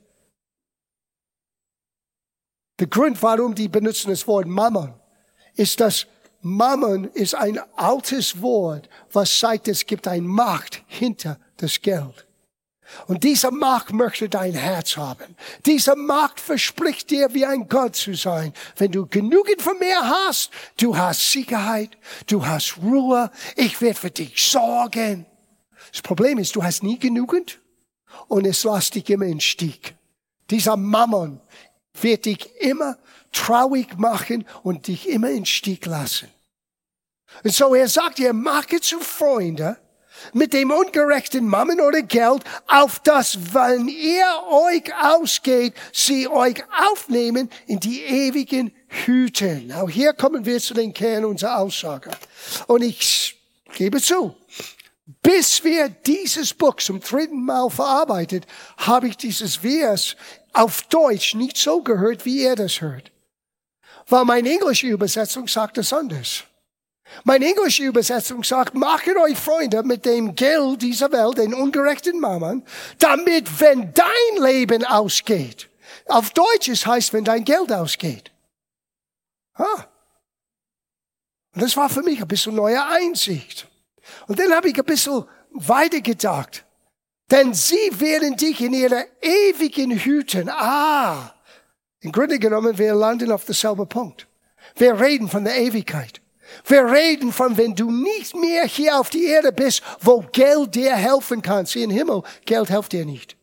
[2.83, 4.93] Der Grund, warum die benutzen das Wort Mammon,
[5.55, 6.05] ist, dass
[6.41, 12.27] Mammon ist ein altes Wort, was sagt, es gibt ein Macht hinter das Geld.
[13.07, 15.37] Und dieser Macht möchte dein Herz haben.
[15.65, 18.51] Dieser Macht verspricht dir, wie ein Gott zu sein.
[18.75, 21.91] Wenn du genügend von mir hast, du hast Sicherheit,
[22.27, 25.25] du hast Ruhe, ich werde für dich sorgen.
[25.93, 27.61] Das Problem ist, du hast nie genügend
[28.27, 29.95] und es lässt dich immer in Stieg.
[30.49, 31.39] Dieser Mammon
[32.01, 32.97] wird dich immer
[33.31, 36.29] traurig machen und dich immer in Stieg lassen.
[37.43, 39.77] Und so er sagt, ihr macht zu Freunde,
[40.31, 47.49] mit dem ungerechten Mammen oder Geld, auf das, wenn ihr euch ausgeht, sie euch aufnehmen
[47.67, 49.67] in die ewigen Hüten.
[49.67, 52.11] Now hier kommen wir zu den Kern unserer Aussage.
[52.67, 53.35] Und ich
[53.73, 54.35] gebe zu,
[55.05, 58.45] bis wir dieses Buch zum dritten Mal verarbeitet,
[58.77, 60.15] habe ich dieses Vers
[60.53, 63.11] auf Deutsch nicht so gehört, wie er das hört.
[64.07, 66.43] Weil meine englische Übersetzung sagt es anders.
[67.25, 72.63] Meine englische Übersetzung sagt, macht euch Freunde mit dem Geld dieser Welt, den ungerechten Mammon,
[72.97, 75.69] damit, wenn dein Leben ausgeht,
[76.07, 78.31] auf Deutsch es heißt, wenn dein Geld ausgeht.
[79.55, 79.85] Ah.
[81.53, 83.67] Und das war für mich ein bisschen neue Einsicht.
[84.27, 86.65] Und dann habe ich ein bisschen weiter gedacht.
[87.31, 90.49] Denn sie werden dich in ihrer ewigen hüten.
[90.49, 91.33] Ah.
[92.01, 94.27] Im Grunde genommen, wir landen auf derselben Punkt.
[94.75, 96.21] Wir reden von der Ewigkeit.
[96.65, 100.95] Wir reden von, wenn du nicht mehr hier auf die Erde bist, wo Geld dir
[100.95, 101.65] helfen kann.
[101.65, 103.37] Sieh, im Himmel, Geld hilft dir nicht.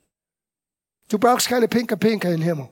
[1.09, 2.69] Du brauchst keine Pinke Pinke im Himmel.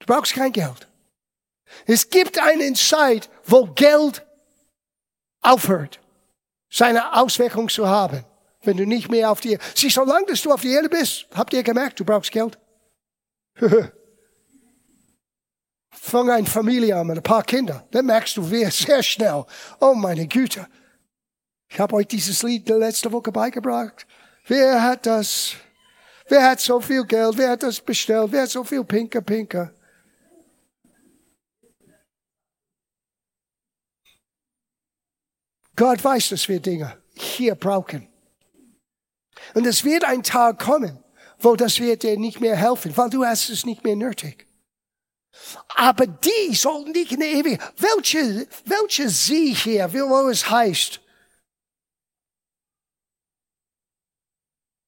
[0.00, 0.88] Du brauchst kein Geld.
[1.86, 4.24] Es gibt eine Zeit, wo Geld
[5.48, 6.00] aufhört,
[6.70, 8.24] seine Auswirkung zu haben.
[8.62, 11.52] Wenn du nicht mehr auf die Erde, sieh, solange du auf die Erde bist, habt
[11.52, 12.58] ihr gemerkt, du brauchst Geld.
[15.90, 17.86] Fang eine Familie an mit ein paar Kinder.
[17.90, 19.44] Dann merkst du sehr schnell.
[19.80, 20.66] Oh meine Güte.
[21.68, 24.06] Ich habe euch dieses Lied letzte Woche beigebracht.
[24.46, 25.52] Wer hat das?
[26.28, 27.36] Wer hat so viel Geld?
[27.36, 28.32] Wer hat das bestellt?
[28.32, 29.72] Wer hat so viel Pinker, Pinker?
[35.78, 38.08] Gott weiß, dass wir Dinge hier brauchen.
[39.54, 41.02] Und es wird ein Tag kommen,
[41.38, 44.48] wo das wird dir nicht mehr helfen, weil du hast es nicht mehr nötig.
[45.76, 47.72] Aber die sollten nicht in der Ewigkeit.
[47.78, 51.00] Welche, welche sie hier, wo es heißt,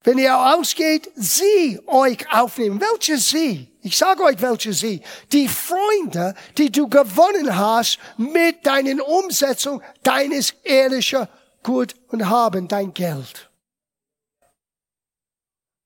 [0.02, 2.80] wenn ihr ausgeht, sie euch aufnehmen.
[2.80, 3.69] Welche sie?
[3.82, 5.02] Ich sage euch, welche sie.
[5.32, 11.26] Die Freunde, die du gewonnen hast mit deinen Umsetzung deines ehrlichen
[11.62, 13.50] Gut und Haben, dein Geld.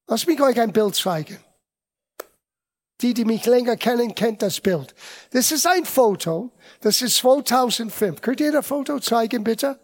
[0.06, 1.38] Lass mich euch ein Bild zeigen.
[3.00, 4.94] Die, die mich länger kennen, kennt das Bild.
[5.30, 6.52] Das ist ein Foto.
[6.80, 8.20] Das ist 2005.
[8.20, 9.78] Könnt ihr das Foto zeigen, bitte?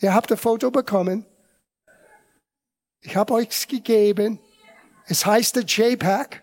[0.00, 1.26] Ihr habt das Foto bekommen.
[3.00, 4.38] Ich habe euch gegeben.
[5.06, 6.42] Es heißt der JPEG.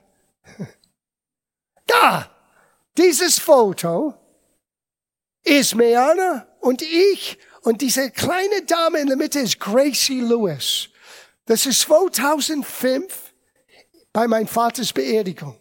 [1.86, 2.30] Da!
[2.98, 4.14] Dieses Foto
[5.44, 10.90] ist Meana und ich und diese kleine Dame in der Mitte ist Gracie Lewis.
[11.46, 13.34] Das ist 2005
[14.12, 15.58] bei meinem Vaters Beerdigung.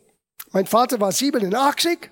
[0.50, 2.10] Mein Vater war 87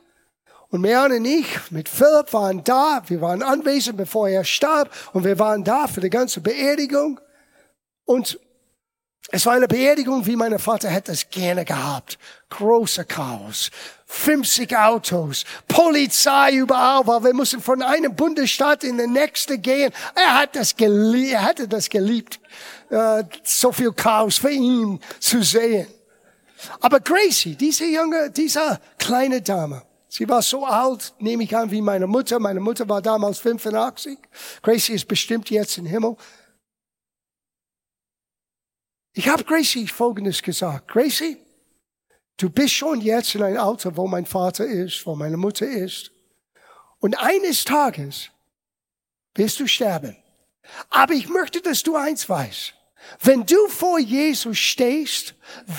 [0.69, 3.03] und Meana und ich mit Philipp waren da.
[3.07, 7.21] Wir waren anwesend, bevor er starb und wir waren da für die ganze Beerdigung.
[8.05, 8.39] Und
[9.31, 12.19] es war eine Beerdigung, wie mein Vater hätte es gerne gehabt.
[12.49, 13.71] Große Chaos.
[14.09, 19.93] 50 Autos, Polizei überall, weil wir mussten von einem Bundesstaat in den nächsten gehen.
[20.15, 22.39] Er hat das geliebt, er hatte das geliebt,
[22.89, 25.89] äh, so viel Chaos für ihn zu sehen.
[26.81, 31.83] Aber Gracie, diese junge, diese kleine Dame, sie war so alt, nehme ich an, wie
[31.83, 32.39] meine Mutter.
[32.39, 34.19] Meine Mutter war damals 85.
[34.63, 36.17] Gracie ist bestimmt jetzt im Himmel.
[39.19, 40.89] Ich habe Gracie Folgendes gesagt.
[40.89, 41.39] Gracie,
[42.37, 46.11] du bist schon jetzt in einem Alter, wo mein Vater ist, wo meine Mutter ist.
[46.99, 48.29] Und eines Tages
[49.35, 50.19] wirst du sterben.
[50.91, 52.75] Aber ich möchte, dass du eins weißt.
[53.23, 55.35] Wenn du vor Jesus stehst,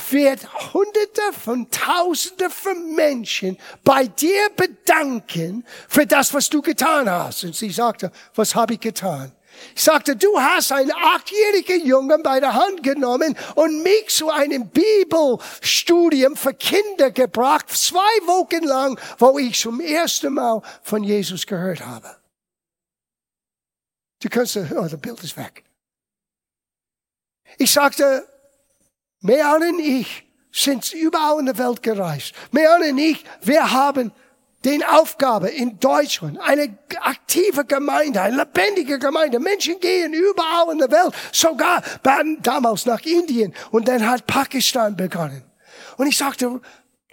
[0.09, 7.43] wird Hunderte von Tausende von Menschen bei dir bedanken für das, was du getan hast.
[7.43, 9.31] Und sie sagte, was habe ich getan?
[9.75, 14.69] Ich sagte, du hast einen achtjährigen Jungen bei der Hand genommen und mich zu einem
[14.69, 21.85] Bibelstudium für Kinder gebracht, zwei Wochen lang, wo ich zum ersten Mal von Jesus gehört
[21.85, 22.17] habe.
[24.19, 25.63] Du kannst, oh, das Bild ist weg.
[27.57, 28.27] Ich sagte,
[29.21, 32.33] Mehan und ich sind überall in der Welt gereist.
[32.51, 34.11] Mehan und ich, wir haben
[34.65, 39.39] den Aufgabe in Deutschland, eine aktive Gemeinde, eine lebendige Gemeinde.
[39.39, 41.83] Menschen gehen überall in der Welt, sogar
[42.41, 45.43] damals nach Indien und dann hat Pakistan begonnen.
[45.97, 46.59] Und ich sagte,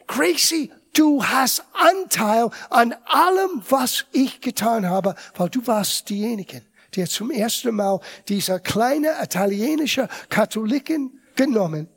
[0.06, 6.62] Gracie, du hast Anteil an allem, was ich getan habe, weil du warst diejenige,
[6.96, 11.88] der zum ersten Mal dieser kleine italienische Katholiken genommen.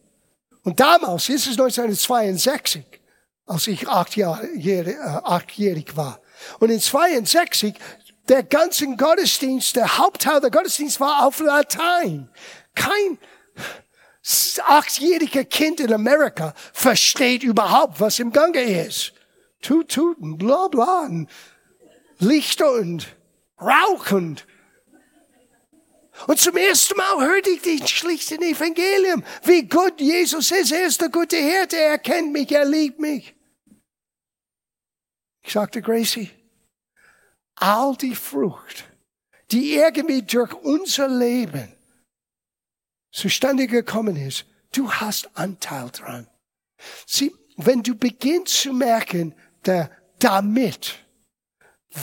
[0.63, 2.85] Und damals, ist es 1962,
[3.47, 6.19] als ich achtjährig, äh, achtjährig war.
[6.59, 7.75] Und in 62,
[8.27, 12.29] der ganze Gottesdienst, der Hauptteil der Gottesdienst war auf Latein.
[12.75, 13.17] Kein
[14.65, 19.13] achtjähriger Kind in Amerika versteht überhaupt, was im Gange ist.
[19.61, 21.29] Tut, tut, bla, bla, und
[22.19, 23.07] Lichter und
[23.59, 24.45] Rauch und
[26.25, 30.71] und zum ersten Mal hörte ich den schlichten Evangelium, wie gut Jesus ist.
[30.71, 33.36] Er ist der gute Hirte, er kennt mich, er liebt mich.
[35.47, 36.29] Ich sagte, Gracie,
[37.55, 38.83] all die Frucht,
[39.49, 41.71] die irgendwie durch unser Leben
[43.13, 46.27] zustande gekommen ist, du hast Anteil dran.
[47.05, 49.33] Sieh, wenn du beginnst zu merken,
[49.65, 50.95] der, damit,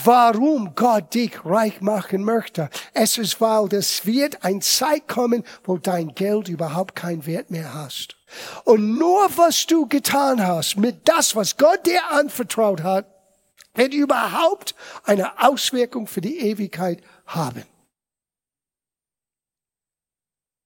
[0.04, 2.70] warum Gott dich reich machen möchte.
[2.94, 7.74] Es ist, weil es wird ein Zeit kommen, wo dein Geld überhaupt keinen Wert mehr
[7.74, 8.16] hast.
[8.64, 13.13] Und nur was du getan hast mit das, was Gott dir anvertraut hat,
[13.74, 17.64] wird überhaupt eine Auswirkung für die Ewigkeit haben.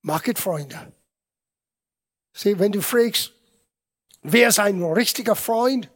[0.02, 0.92] Machet Freunde.
[2.32, 3.32] Sieh, wenn du fragst,
[4.22, 5.90] wer ist ein richtiger Freund?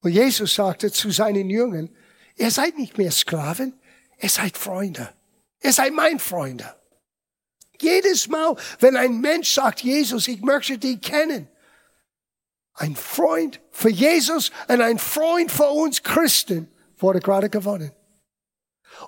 [0.00, 1.94] Und Jesus sagte zu seinen Jüngern,
[2.36, 3.78] ihr seid nicht mehr Sklaven,
[4.18, 5.12] ihr seid Freunde.
[5.62, 6.74] Ihr seid mein Freunde.
[7.80, 11.48] Jedes Mal, wenn ein Mensch sagt, Jesus, ich möchte dich kennen,
[12.74, 17.92] ein Freund für Jesus und ein Freund für uns Christen wurde gerade gewonnen.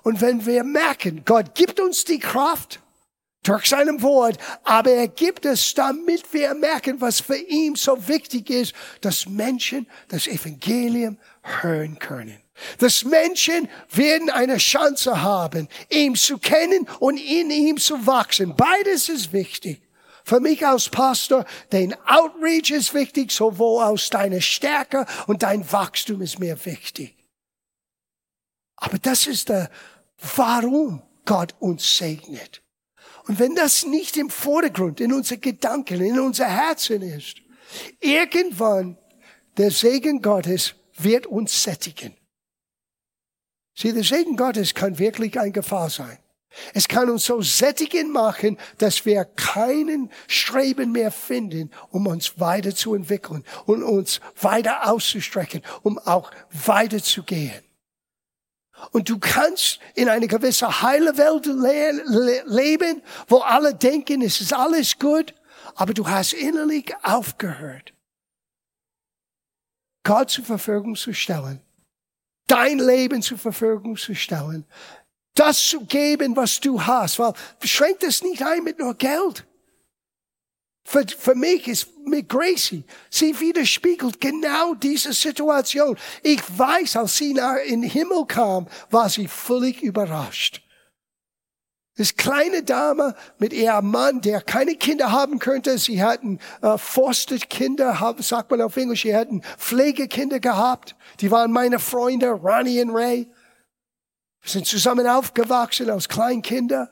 [0.03, 2.79] Und wenn wir merken, Gott gibt uns die Kraft
[3.43, 8.49] durch seinem Wort, aber er gibt es, damit wir merken, was für ihn so wichtig
[8.49, 12.41] ist, dass Menschen das Evangelium hören können.
[12.79, 18.55] Dass Menschen werden eine Chance haben, ihn zu kennen und in ihm zu wachsen.
[18.55, 19.86] Beides ist wichtig.
[20.27, 26.21] Für mich als Pastor, dein Outreach ist wichtig, sowohl aus deiner Stärke und dein Wachstum
[26.21, 27.15] ist mir wichtig.
[28.75, 29.71] Aber das ist der,
[30.35, 32.61] warum Gott uns segnet.
[33.29, 37.37] Und wenn das nicht im Vordergrund, in unser Gedanken, in unser Herzen ist,
[38.01, 38.97] irgendwann
[39.55, 42.13] der Segen Gottes wird uns sättigen.
[43.77, 46.19] Sieh, der Segen Gottes kann wirklich ein Gefahr sein.
[46.73, 53.43] Es kann uns so sättigen machen, dass wir keinen Streben mehr finden, um uns weiterzuentwickeln
[53.65, 57.63] und uns weiter auszustrecken, um auch weiterzugehen.
[58.91, 64.53] Und du kannst in eine gewisse heile Welt le leben, wo alle denken, es ist
[64.53, 65.33] alles gut,
[65.75, 67.93] aber du hast innerlich aufgehört,
[70.03, 71.61] Gott zur Verfügung zu stellen,
[72.47, 74.65] dein Leben zur Verfügung zu stellen,
[75.37, 79.45] das zu geben, was du hast, weil beschränkt es nicht ein mit nur Geld.
[80.83, 85.97] Für, für mich ist mit Gracie, sie widerspiegelt genau diese Situation.
[86.23, 90.61] Ich weiß, als sie nach in den Himmel kam, war sie völlig überrascht.
[91.97, 95.77] Das kleine Dame mit ihrem Mann, der keine Kinder haben könnte.
[95.79, 99.01] Sie hatten äh, Foster-Kinder, sagt man auf Englisch.
[99.01, 100.95] Sie hatten Pflegekinder gehabt.
[101.21, 103.27] Die waren meine Freunde, Ronnie und Ray.
[104.41, 106.89] Wir sind zusammen aufgewachsen als Kleinkinder.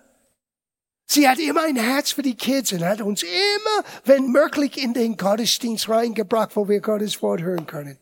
[1.08, 4.94] Sie hat immer ein Herz für die Kids und hat uns immer, wenn möglich, in
[4.94, 8.00] den Gottesdienst reingebracht, wo wir Gottes Wort hören können.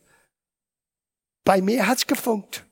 [1.44, 2.64] Bei mir hat's gefunkt.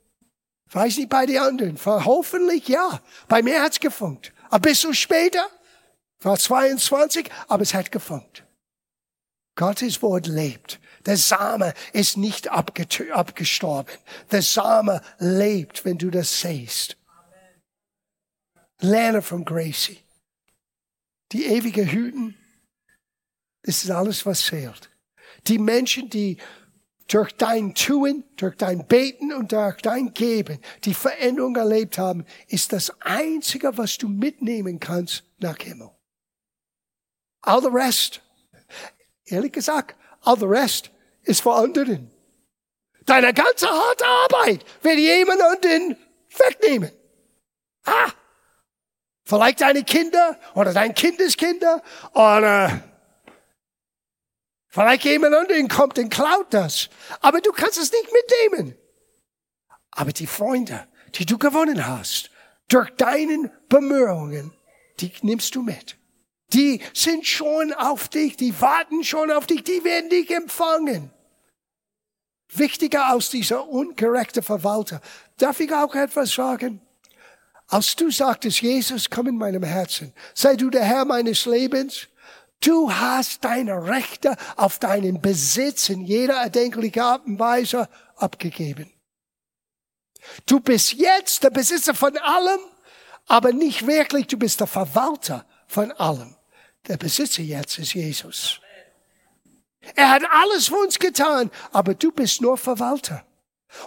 [0.70, 1.79] Weiß nicht bei den anderen.
[1.85, 3.01] Hoffentlich ja.
[3.29, 4.33] Bei mir hat's gefunkt.
[4.51, 5.47] Ein bisschen später,
[6.20, 8.45] war 22, aber es hat gefunkt.
[9.55, 10.81] Gottes Wort lebt.
[11.07, 13.92] Der Same ist nicht abgestorben.
[14.30, 16.96] Der Same lebt, wenn du das siehst.
[18.80, 20.03] Lerne von Gracie
[21.32, 22.36] die ewige Hüten,
[23.62, 24.90] das ist alles, was zählt.
[25.46, 26.36] Die Menschen, die
[27.09, 32.72] durch dein Tun, durch dein Beten und durch dein Geben die Veränderung erlebt haben, ist
[32.72, 35.90] das Einzige, was du mitnehmen kannst nach Himmel.
[37.42, 38.22] All the rest,
[39.24, 40.91] ehrlich gesagt, all the rest
[41.23, 42.11] ist für anderen.
[43.05, 45.97] Deine ganze harte Arbeit wird jemand anderen
[46.39, 46.93] wegnehmen.
[47.85, 48.12] Ah!
[49.25, 52.83] Vielleicht deine Kinder oder dein Kindeskinder oder
[54.68, 56.89] vielleicht jemand anderen kommt und klaut das.
[57.20, 58.77] Aber du kannst es nicht mitnehmen.
[59.91, 62.31] Aber die Freunde, die du gewonnen hast,
[62.68, 64.53] durch deinen Bemühungen,
[65.01, 65.97] die nimmst du mit.
[66.53, 71.11] Die sind schon auf dich, die warten schon auf dich, die werden dich empfangen.
[72.55, 75.00] Wichtiger als dieser ungerechte Verwalter.
[75.38, 76.80] Darf ich auch etwas sagen?
[77.68, 82.09] Als du sagtest, Jesus, komm in meinem Herzen, sei du der Herr meines Lebens,
[82.61, 88.92] du hast deine Rechte auf deinen Besitz in jeder erdenklichen Art und Weise abgegeben.
[90.44, 92.61] Du bist jetzt der Besitzer von allem,
[93.26, 96.36] aber nicht wirklich, du bist der Verwalter von allem.
[96.89, 98.61] Der Besitzer jetzt ist Jesus.
[99.95, 103.24] Er hat alles für uns getan, aber du bist nur Verwalter.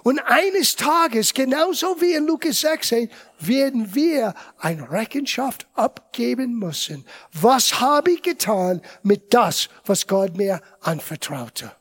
[0.04, 7.06] Und eines Tages, genauso wie in Lukas 16, werden wir ein Rechenschaft abgeben müssen.
[7.32, 11.72] Was habe ich getan mit das, was Gott mir anvertraute?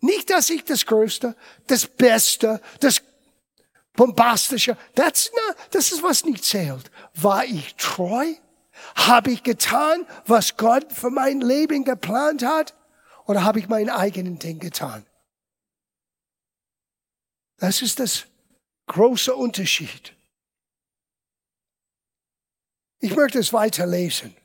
[0.00, 1.36] Nicht, dass ich das Größte,
[1.68, 3.02] das Beste, das
[3.94, 5.30] Bombastische, das
[5.72, 6.90] ist was nicht zählt.
[7.14, 8.34] War ich treu?
[8.94, 12.74] Habe ich getan, was Gott für mein Leben geplant hat?
[13.26, 15.06] Oder habe ich mein eigenen Ding getan?
[17.58, 18.26] Das ist das
[18.86, 20.14] große Unterschied.
[22.98, 24.36] Ich möchte es weiterlesen.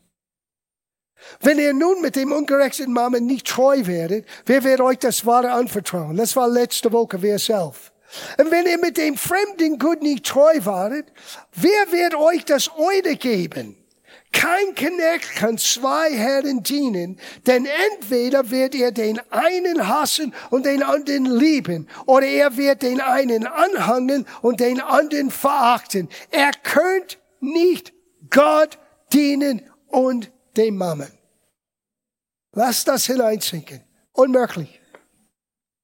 [1.39, 5.51] Wenn ihr nun mit dem ungerechten Mamen nicht treu werdet, wer wird euch das Wahre
[5.51, 6.17] anvertrauen?
[6.17, 7.91] Das war letzte Woche, wer selbst.
[8.37, 11.11] Und wenn ihr mit dem fremden Gut nicht treu waret,
[11.53, 13.76] wer wird euch das Eure geben?
[14.31, 20.83] Kein Knecht kann zwei Herren dienen, denn entweder wird er den einen hassen und den
[20.83, 26.09] anderen lieben, oder er wird den einen anhangen und den anderen verachten.
[26.29, 27.93] Er könnt nicht
[28.29, 28.77] Gott
[29.13, 31.11] dienen und dem Mammen.
[32.53, 33.83] Lass das hineinsinken.
[34.11, 34.79] Unmöglich.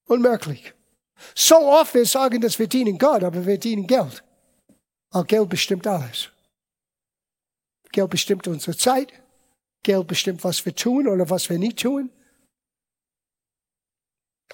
[0.06, 0.74] Unmöglich.
[1.36, 4.24] So oft wir sagen, dass wir dienen Gott, aber wir dienen Geld.
[5.12, 6.33] Weil Geld bestimmt alles.
[7.94, 9.14] Geld bestimmt unsere Zeit.
[9.84, 12.10] Geld bestimmt, was wir tun oder was wir nicht tun.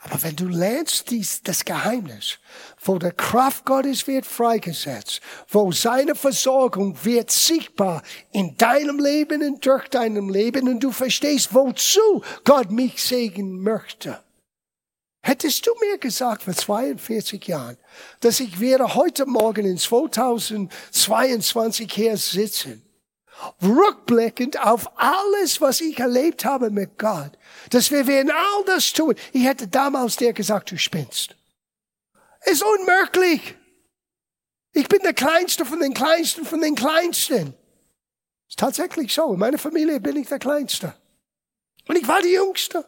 [0.01, 2.37] Aber wenn du lernst dies, das Geheimnis,
[2.81, 5.19] wo der Kraft Gottes wird freigesetzt,
[5.49, 11.53] wo seine Versorgung wird sichtbar in deinem Leben und durch deinem Leben und du verstehst,
[11.53, 14.23] wozu Gott mich segnen möchte.
[15.21, 17.75] Hättest du mir gesagt vor 42 Jahren,
[18.21, 22.88] dass ich werde heute Morgen in 2022 hier sitzen
[23.61, 27.31] rückblickend auf alles, was ich erlebt habe mit Gott,
[27.69, 29.15] dass wir werden all das tun.
[29.31, 31.35] Ich hätte damals dir gesagt, du spinnst.
[32.45, 33.55] Ist unmöglich.
[34.73, 37.53] Ich bin der Kleinste von den Kleinsten von den Kleinsten.
[38.47, 39.33] Ist tatsächlich so.
[39.33, 40.95] In meiner Familie bin ich der Kleinste.
[41.87, 42.85] Und ich war die Jüngste.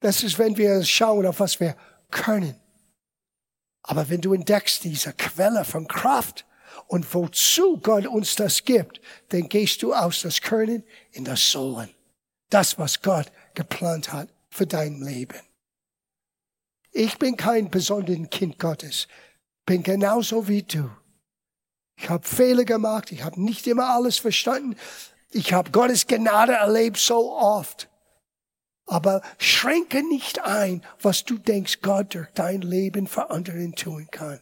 [0.00, 1.76] Das ist, wenn wir schauen, auf was wir
[2.10, 2.58] können.
[3.82, 6.46] Aber wenn du entdeckst diese Quelle von Kraft
[6.86, 9.00] und wozu Gott uns das gibt,
[9.30, 11.90] dann gehst du aus das Können in das Sollen.
[12.50, 15.40] Das, was Gott geplant hat für dein Leben.
[16.92, 19.06] Ich bin kein besonderes Kind Gottes.
[19.64, 20.90] Bin genauso wie du.
[21.96, 23.12] Ich habe Fehler gemacht.
[23.12, 24.76] Ich habe nicht immer alles verstanden.
[25.30, 27.89] Ich habe Gottes Gnade erlebt so oft.
[28.90, 34.40] Aber schränke nicht ein, was du denkst, Gott durch dein Leben für anderen tun kann.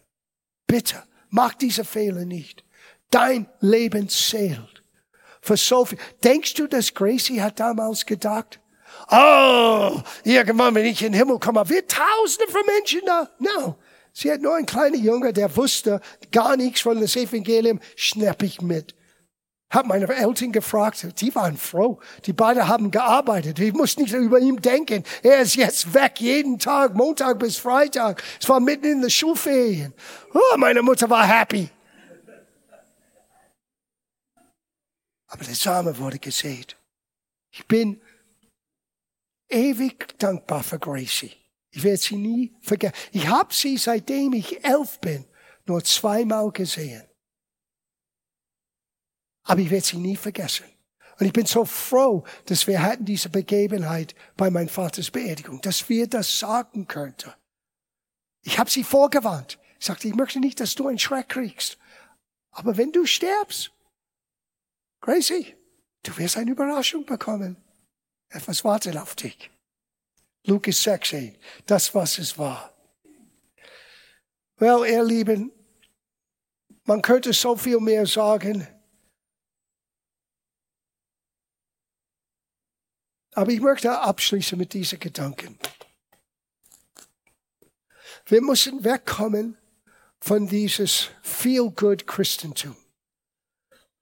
[0.66, 2.64] Bitte, mach diese Fehler nicht.
[3.10, 4.82] Dein Leben zählt.
[5.42, 5.98] Für so viel.
[6.24, 8.58] Denkst du, dass Gracie hat damals gedacht,
[9.10, 13.28] oh, irgendwann, wenn ich in den Himmel komme, wird tausende von Menschen da?
[13.38, 13.76] No.
[14.14, 16.00] Sie hat nur einen kleinen Junge, der wusste
[16.32, 18.94] gar nichts von das Evangelium, schnapp ich mit.
[19.70, 22.00] Hab meine Eltern gefragt, die waren froh.
[22.24, 23.58] Die beiden haben gearbeitet.
[23.58, 25.04] Ich muss nicht über ihn denken.
[25.22, 28.22] Er ist jetzt weg, jeden Tag, Montag bis Freitag.
[28.40, 29.92] Es war mitten in der Schulferien.
[30.32, 31.68] Oh, meine Mutter war happy.
[35.26, 36.76] Aber der Same wurde gesät.
[37.50, 38.00] Ich bin
[39.50, 41.32] ewig dankbar für Gracie.
[41.70, 42.94] Ich werde sie nie vergessen.
[43.12, 45.26] Ich habe sie, seitdem ich elf bin,
[45.66, 47.07] nur zweimal gesehen.
[49.48, 50.66] Aber ich werde sie nie vergessen.
[51.18, 55.88] Und ich bin so froh, dass wir hatten diese Begebenheit bei meinem Vaters Beerdigung, dass
[55.88, 57.32] wir das sagen könnten.
[58.44, 59.58] Ich habe sie vorgewarnt.
[59.80, 61.78] Ich sagte, ich möchte nicht, dass du einen Schreck kriegst.
[62.50, 63.72] Aber wenn du stirbst,
[65.00, 65.56] Gracie,
[66.02, 67.56] du wirst eine Überraschung bekommen.
[68.28, 69.50] Etwas wartet auf dich.
[70.44, 72.74] Lukas 16, das was es war.
[74.58, 75.52] Well, ihr Lieben,
[76.84, 78.68] man könnte so viel mehr sagen.
[83.38, 85.56] Aber ich möchte abschließen mit diesen Gedanken.
[88.26, 89.56] Wir müssen wegkommen
[90.18, 92.74] von dieses Feel-Good Christentum.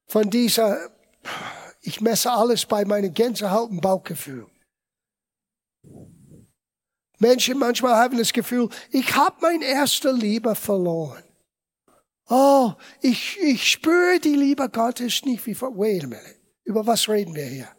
[0.07, 0.89] Von dieser,
[1.82, 4.47] ich messe alles bei meinem Gänsehaut und Bauchgefühl.
[7.18, 11.24] Menschen manchmal haben das Gefühl, ich habe mein erster Liebe verloren.
[12.30, 12.72] Oh,
[13.03, 15.76] ich, ich spüre die Liebe Gottes nicht wie vor.
[15.76, 16.41] Wait a minute.
[16.64, 17.76] Über was reden wir hier?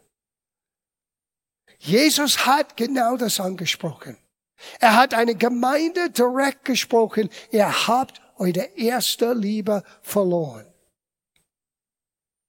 [1.78, 4.18] Jesus hat genau das angesprochen.
[4.80, 7.30] Er hat eine Gemeinde direkt gesprochen.
[7.50, 10.66] Ihr habt eure erste Liebe verloren.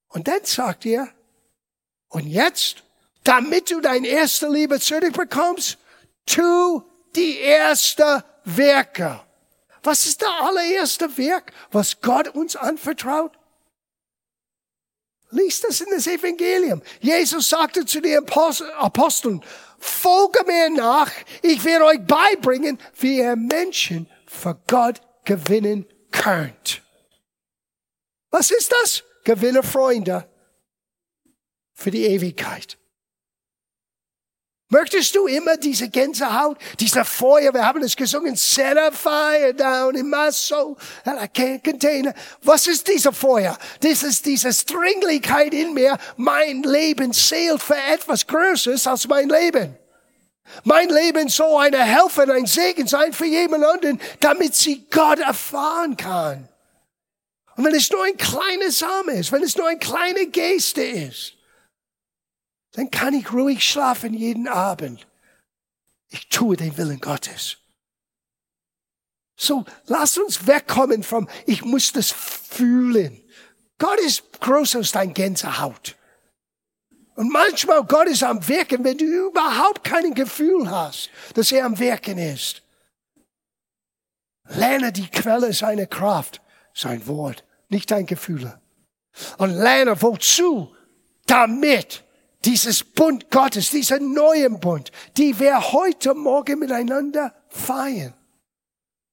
[0.09, 1.07] Und dann sagt er,
[2.09, 2.83] und jetzt,
[3.23, 5.77] damit du deine erste Liebe zurückbekommst,
[6.25, 6.83] tu
[7.15, 9.21] die erste Werke.
[9.83, 13.38] Was ist der allererste Werk, was Gott uns anvertraut?
[15.31, 16.81] Lies das in das Evangelium.
[16.99, 18.25] Jesus sagte zu den
[18.77, 19.43] Aposteln,
[19.77, 21.11] folge mir nach,
[21.43, 26.81] ich werde euch beibringen, wie ihr Menschen für Gott gewinnen könnt.
[28.31, 29.03] Was ist das?
[29.23, 30.27] Gewinne Freunde
[31.73, 32.78] für die Ewigkeit.
[34.71, 39.95] Möchtest du immer diese Gänsehaut, dieser Feuer, wir haben es gesungen, set a fire down
[39.95, 42.13] in my soul that I can't contain.
[42.43, 43.57] Was ist dieser Feuer?
[43.79, 45.97] Das ist diese Dringlichkeit in mir.
[46.17, 49.75] Mein Leben zählt für etwas Größeres als mein Leben.
[50.63, 55.97] Mein Leben soll eine Helfer, ein Segen sein für jemand anderen, damit sie Gott erfahren
[55.97, 56.47] kann.
[57.55, 61.33] Und wenn es nur ein kleiner Same ist, wenn es nur eine kleine Geste ist,
[62.73, 65.07] dann kann ich ruhig schlafen jeden Abend.
[66.09, 67.57] Ich tue den Willen Gottes.
[69.35, 73.23] So, lass uns wegkommen vom, ich muss das fühlen.
[73.77, 75.95] Gott ist größer als dein Gänsehaut.
[77.15, 81.79] Und manchmal Gott ist am Wirken, wenn du überhaupt kein Gefühl hast, dass er am
[81.79, 82.61] Wirken ist.
[84.49, 86.41] Lerne die Quelle seiner Kraft,
[86.73, 88.61] sein Wort, nicht dein Gefühle.
[89.37, 90.75] Und lerne wozu?
[91.25, 92.03] Damit
[92.45, 98.13] dieses Bund Gottes, dieser neuen Bund, die wir heute Morgen miteinander feiern.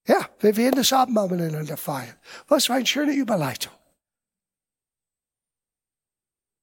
[0.05, 2.15] Ja, wir werden das Abendmahl miteinander feiern.
[2.47, 3.73] Was für eine schöne Überleitung.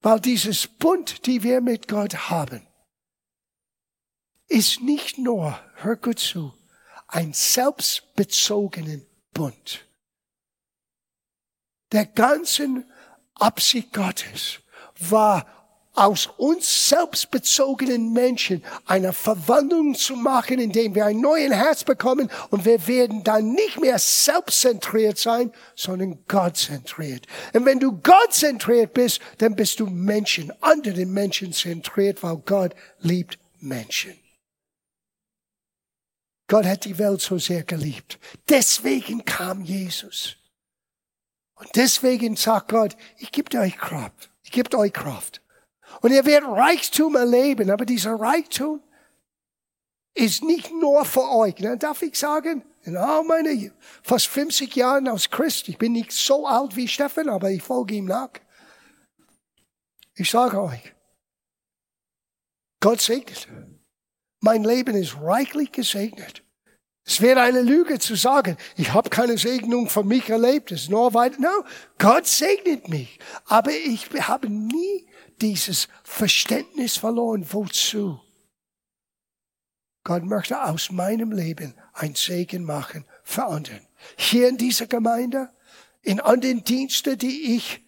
[0.00, 2.66] Weil dieses Bund, die wir mit Gott haben,
[4.48, 6.54] ist nicht nur, hör gut zu,
[7.08, 9.86] ein selbstbezogenen Bund.
[11.94, 12.90] der ganzen
[13.34, 14.60] Absicht Gottes
[14.98, 15.46] war,
[15.94, 22.64] aus uns selbstbezogenen Menschen eine Verwandlung zu machen, indem wir ein neues Herz bekommen und
[22.64, 27.26] wir werden dann nicht mehr selbstzentriert sein, sondern gottzentriert.
[27.52, 33.38] Und wenn du gottzentriert bist, dann bist du Menschen, andere Menschen zentriert, weil Gott liebt
[33.60, 34.14] Menschen.
[36.48, 38.18] Gott hat die Welt so sehr geliebt.
[38.48, 40.36] Deswegen kam Jesus.
[41.54, 44.30] Und deswegen sagt Gott, ich gebe euch Kraft.
[44.42, 45.40] Ich gebe euch Kraft.
[46.04, 48.82] Und ihr werdet Reichtum erleben, aber dieser Reichtum
[50.12, 51.54] ist nicht nur für euch.
[51.54, 56.12] Dann darf ich sagen, in all meinen fast 50 Jahren als Christ, ich bin nicht
[56.12, 58.28] so alt wie Stefan, aber ich folge ihm nach.
[60.14, 60.94] Ich sage euch,
[62.80, 63.48] Gott segnet.
[64.40, 66.44] Mein Leben ist reichlich gesegnet.
[67.06, 70.90] Es wäre eine Lüge zu sagen, ich habe keine Segnung von mich erlebt, es ist
[70.90, 71.40] nur weiter.
[71.40, 71.64] No,
[71.96, 73.18] Gott segnet mich.
[73.46, 75.06] Aber ich habe nie
[75.40, 77.46] dieses Verständnis verloren.
[77.52, 78.20] Wozu?
[80.02, 83.86] Gott möchte aus meinem Leben ein Segen machen für anderen.
[84.16, 85.50] Hier in dieser Gemeinde,
[86.02, 87.80] in anderen Diensten, die ich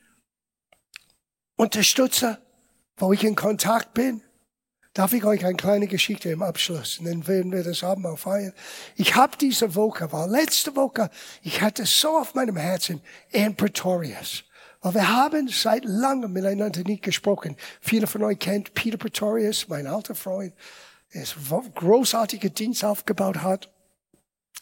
[1.57, 2.41] unterstütze,
[2.97, 4.23] wo ich in Kontakt bin,
[4.97, 8.19] Darf ich euch eine kleine Geschichte im Abschluss, und dann werden wir das Abend auch
[8.19, 8.55] feiern.
[8.95, 11.11] Ich habe diese Woche, war letzte Woche,
[11.43, 14.45] ich hatte so auf meinem Herzen, in Pretorius.
[14.87, 17.57] Weil wir haben seit langem miteinander nicht gesprochen.
[17.81, 20.55] Viele von euch kennt Peter Pretorius, mein alter Freund,
[21.13, 21.25] der
[21.75, 23.69] großartige Dienst aufgebaut hat.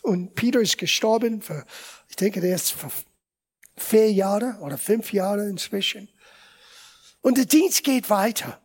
[0.00, 1.66] Und Peter ist gestorben für,
[2.08, 2.88] ich denke, der ist für
[3.76, 6.08] vier Jahre oder fünf Jahre inzwischen.
[7.20, 8.58] Und der Dienst geht weiter.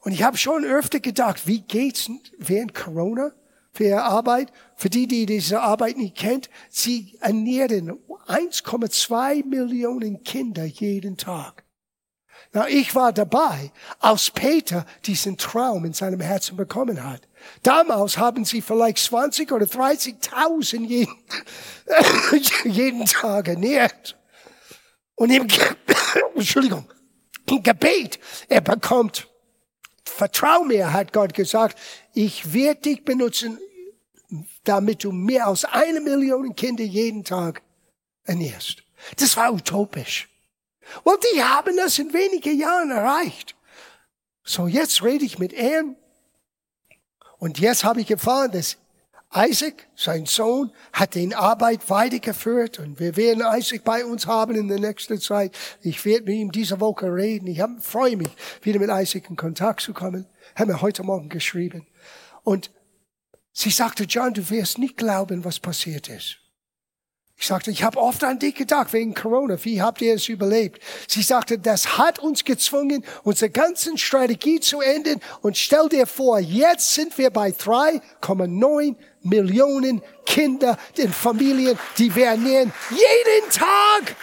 [0.00, 2.08] Und ich habe schon öfter gedacht, wie geht's
[2.38, 3.32] während Corona
[3.72, 4.52] für ihre Arbeit?
[4.76, 11.64] Für die, die diese Arbeit nicht kennt, sie ernähren 1,2 Millionen Kinder jeden Tag.
[12.54, 17.22] Na, ich war dabei, als Peter diesen Traum in seinem Herzen bekommen hat.
[17.62, 21.16] Damals haben sie vielleicht 20 oder 30.000 jeden,
[22.64, 24.18] jeden Tag ernährt.
[25.14, 25.46] Und im,
[26.34, 26.84] Entschuldigung,
[27.46, 28.18] im Gebet,
[28.48, 29.28] er bekommt
[30.04, 31.78] Vertrau mir, hat Gott gesagt,
[32.14, 33.58] ich werde dich benutzen,
[34.64, 37.62] damit du mehr als eine Million Kinder jeden Tag
[38.24, 38.82] ernährst.
[39.16, 40.28] Das war utopisch.
[41.04, 43.56] Und die haben das in wenigen Jahren erreicht.
[44.44, 45.96] So, jetzt rede ich mit ihm.
[47.38, 48.76] Und jetzt habe ich erfahren, dass
[49.34, 54.68] Isaac, sein Sohn, hat den Arbeit weitergeführt und wir werden Isaac bei uns haben in
[54.68, 55.56] der nächsten Zeit.
[55.80, 57.46] Ich werde mit ihm diese Woche reden.
[57.46, 58.28] Ich freue mich,
[58.60, 60.26] wieder mit Isaac in Kontakt zu kommen.
[60.54, 61.86] Er hat mir heute Morgen geschrieben.
[62.42, 62.70] Und
[63.52, 66.38] sie sagte, John, du wirst nicht glauben, was passiert ist.
[67.42, 69.56] Ich sagte, ich habe oft an dich gedacht wegen Corona.
[69.64, 70.80] Wie habt ihr es überlebt?
[71.08, 75.20] Sie sagte, das hat uns gezwungen, unsere ganzen Strategie zu ändern.
[75.40, 82.26] Und stell dir vor, jetzt sind wir bei 3,9 Millionen Kinder in Familien, die wir
[82.26, 82.72] ernähren.
[82.90, 84.16] Jeden Tag!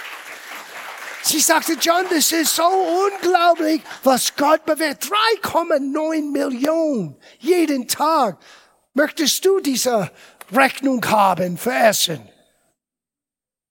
[1.23, 5.03] Sie sagte, John, das ist so unglaublich, was Gott bewährt.
[5.43, 8.37] 3,9 Millionen jeden Tag.
[8.93, 10.11] Möchtest du diese
[10.51, 12.27] Rechnung haben für Essen?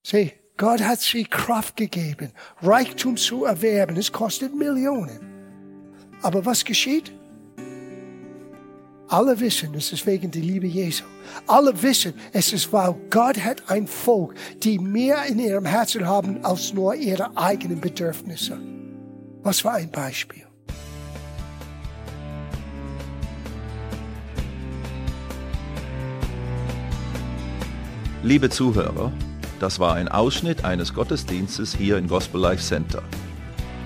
[0.02, 2.32] Sieh, Gott hat sie Kraft gegeben,
[2.62, 3.96] Reichtum zu erwerben.
[3.96, 5.20] Es kostet Millionen.
[6.22, 7.12] Aber was geschieht?
[9.10, 11.04] Alle wissen, es ist wegen der Liebe Jesu.
[11.46, 16.44] Alle wissen, es ist, weil Gott hat ein Volk, die mehr in ihrem Herzen haben
[16.44, 18.60] als nur ihre eigenen Bedürfnisse.
[19.42, 20.44] Was für ein Beispiel.
[28.22, 29.10] Liebe Zuhörer,
[29.58, 33.02] das war ein Ausschnitt eines Gottesdienstes hier im Gospel Life Center.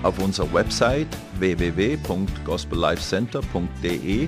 [0.01, 1.07] Auf unserer Website
[1.39, 4.27] www.gospellifecenter.de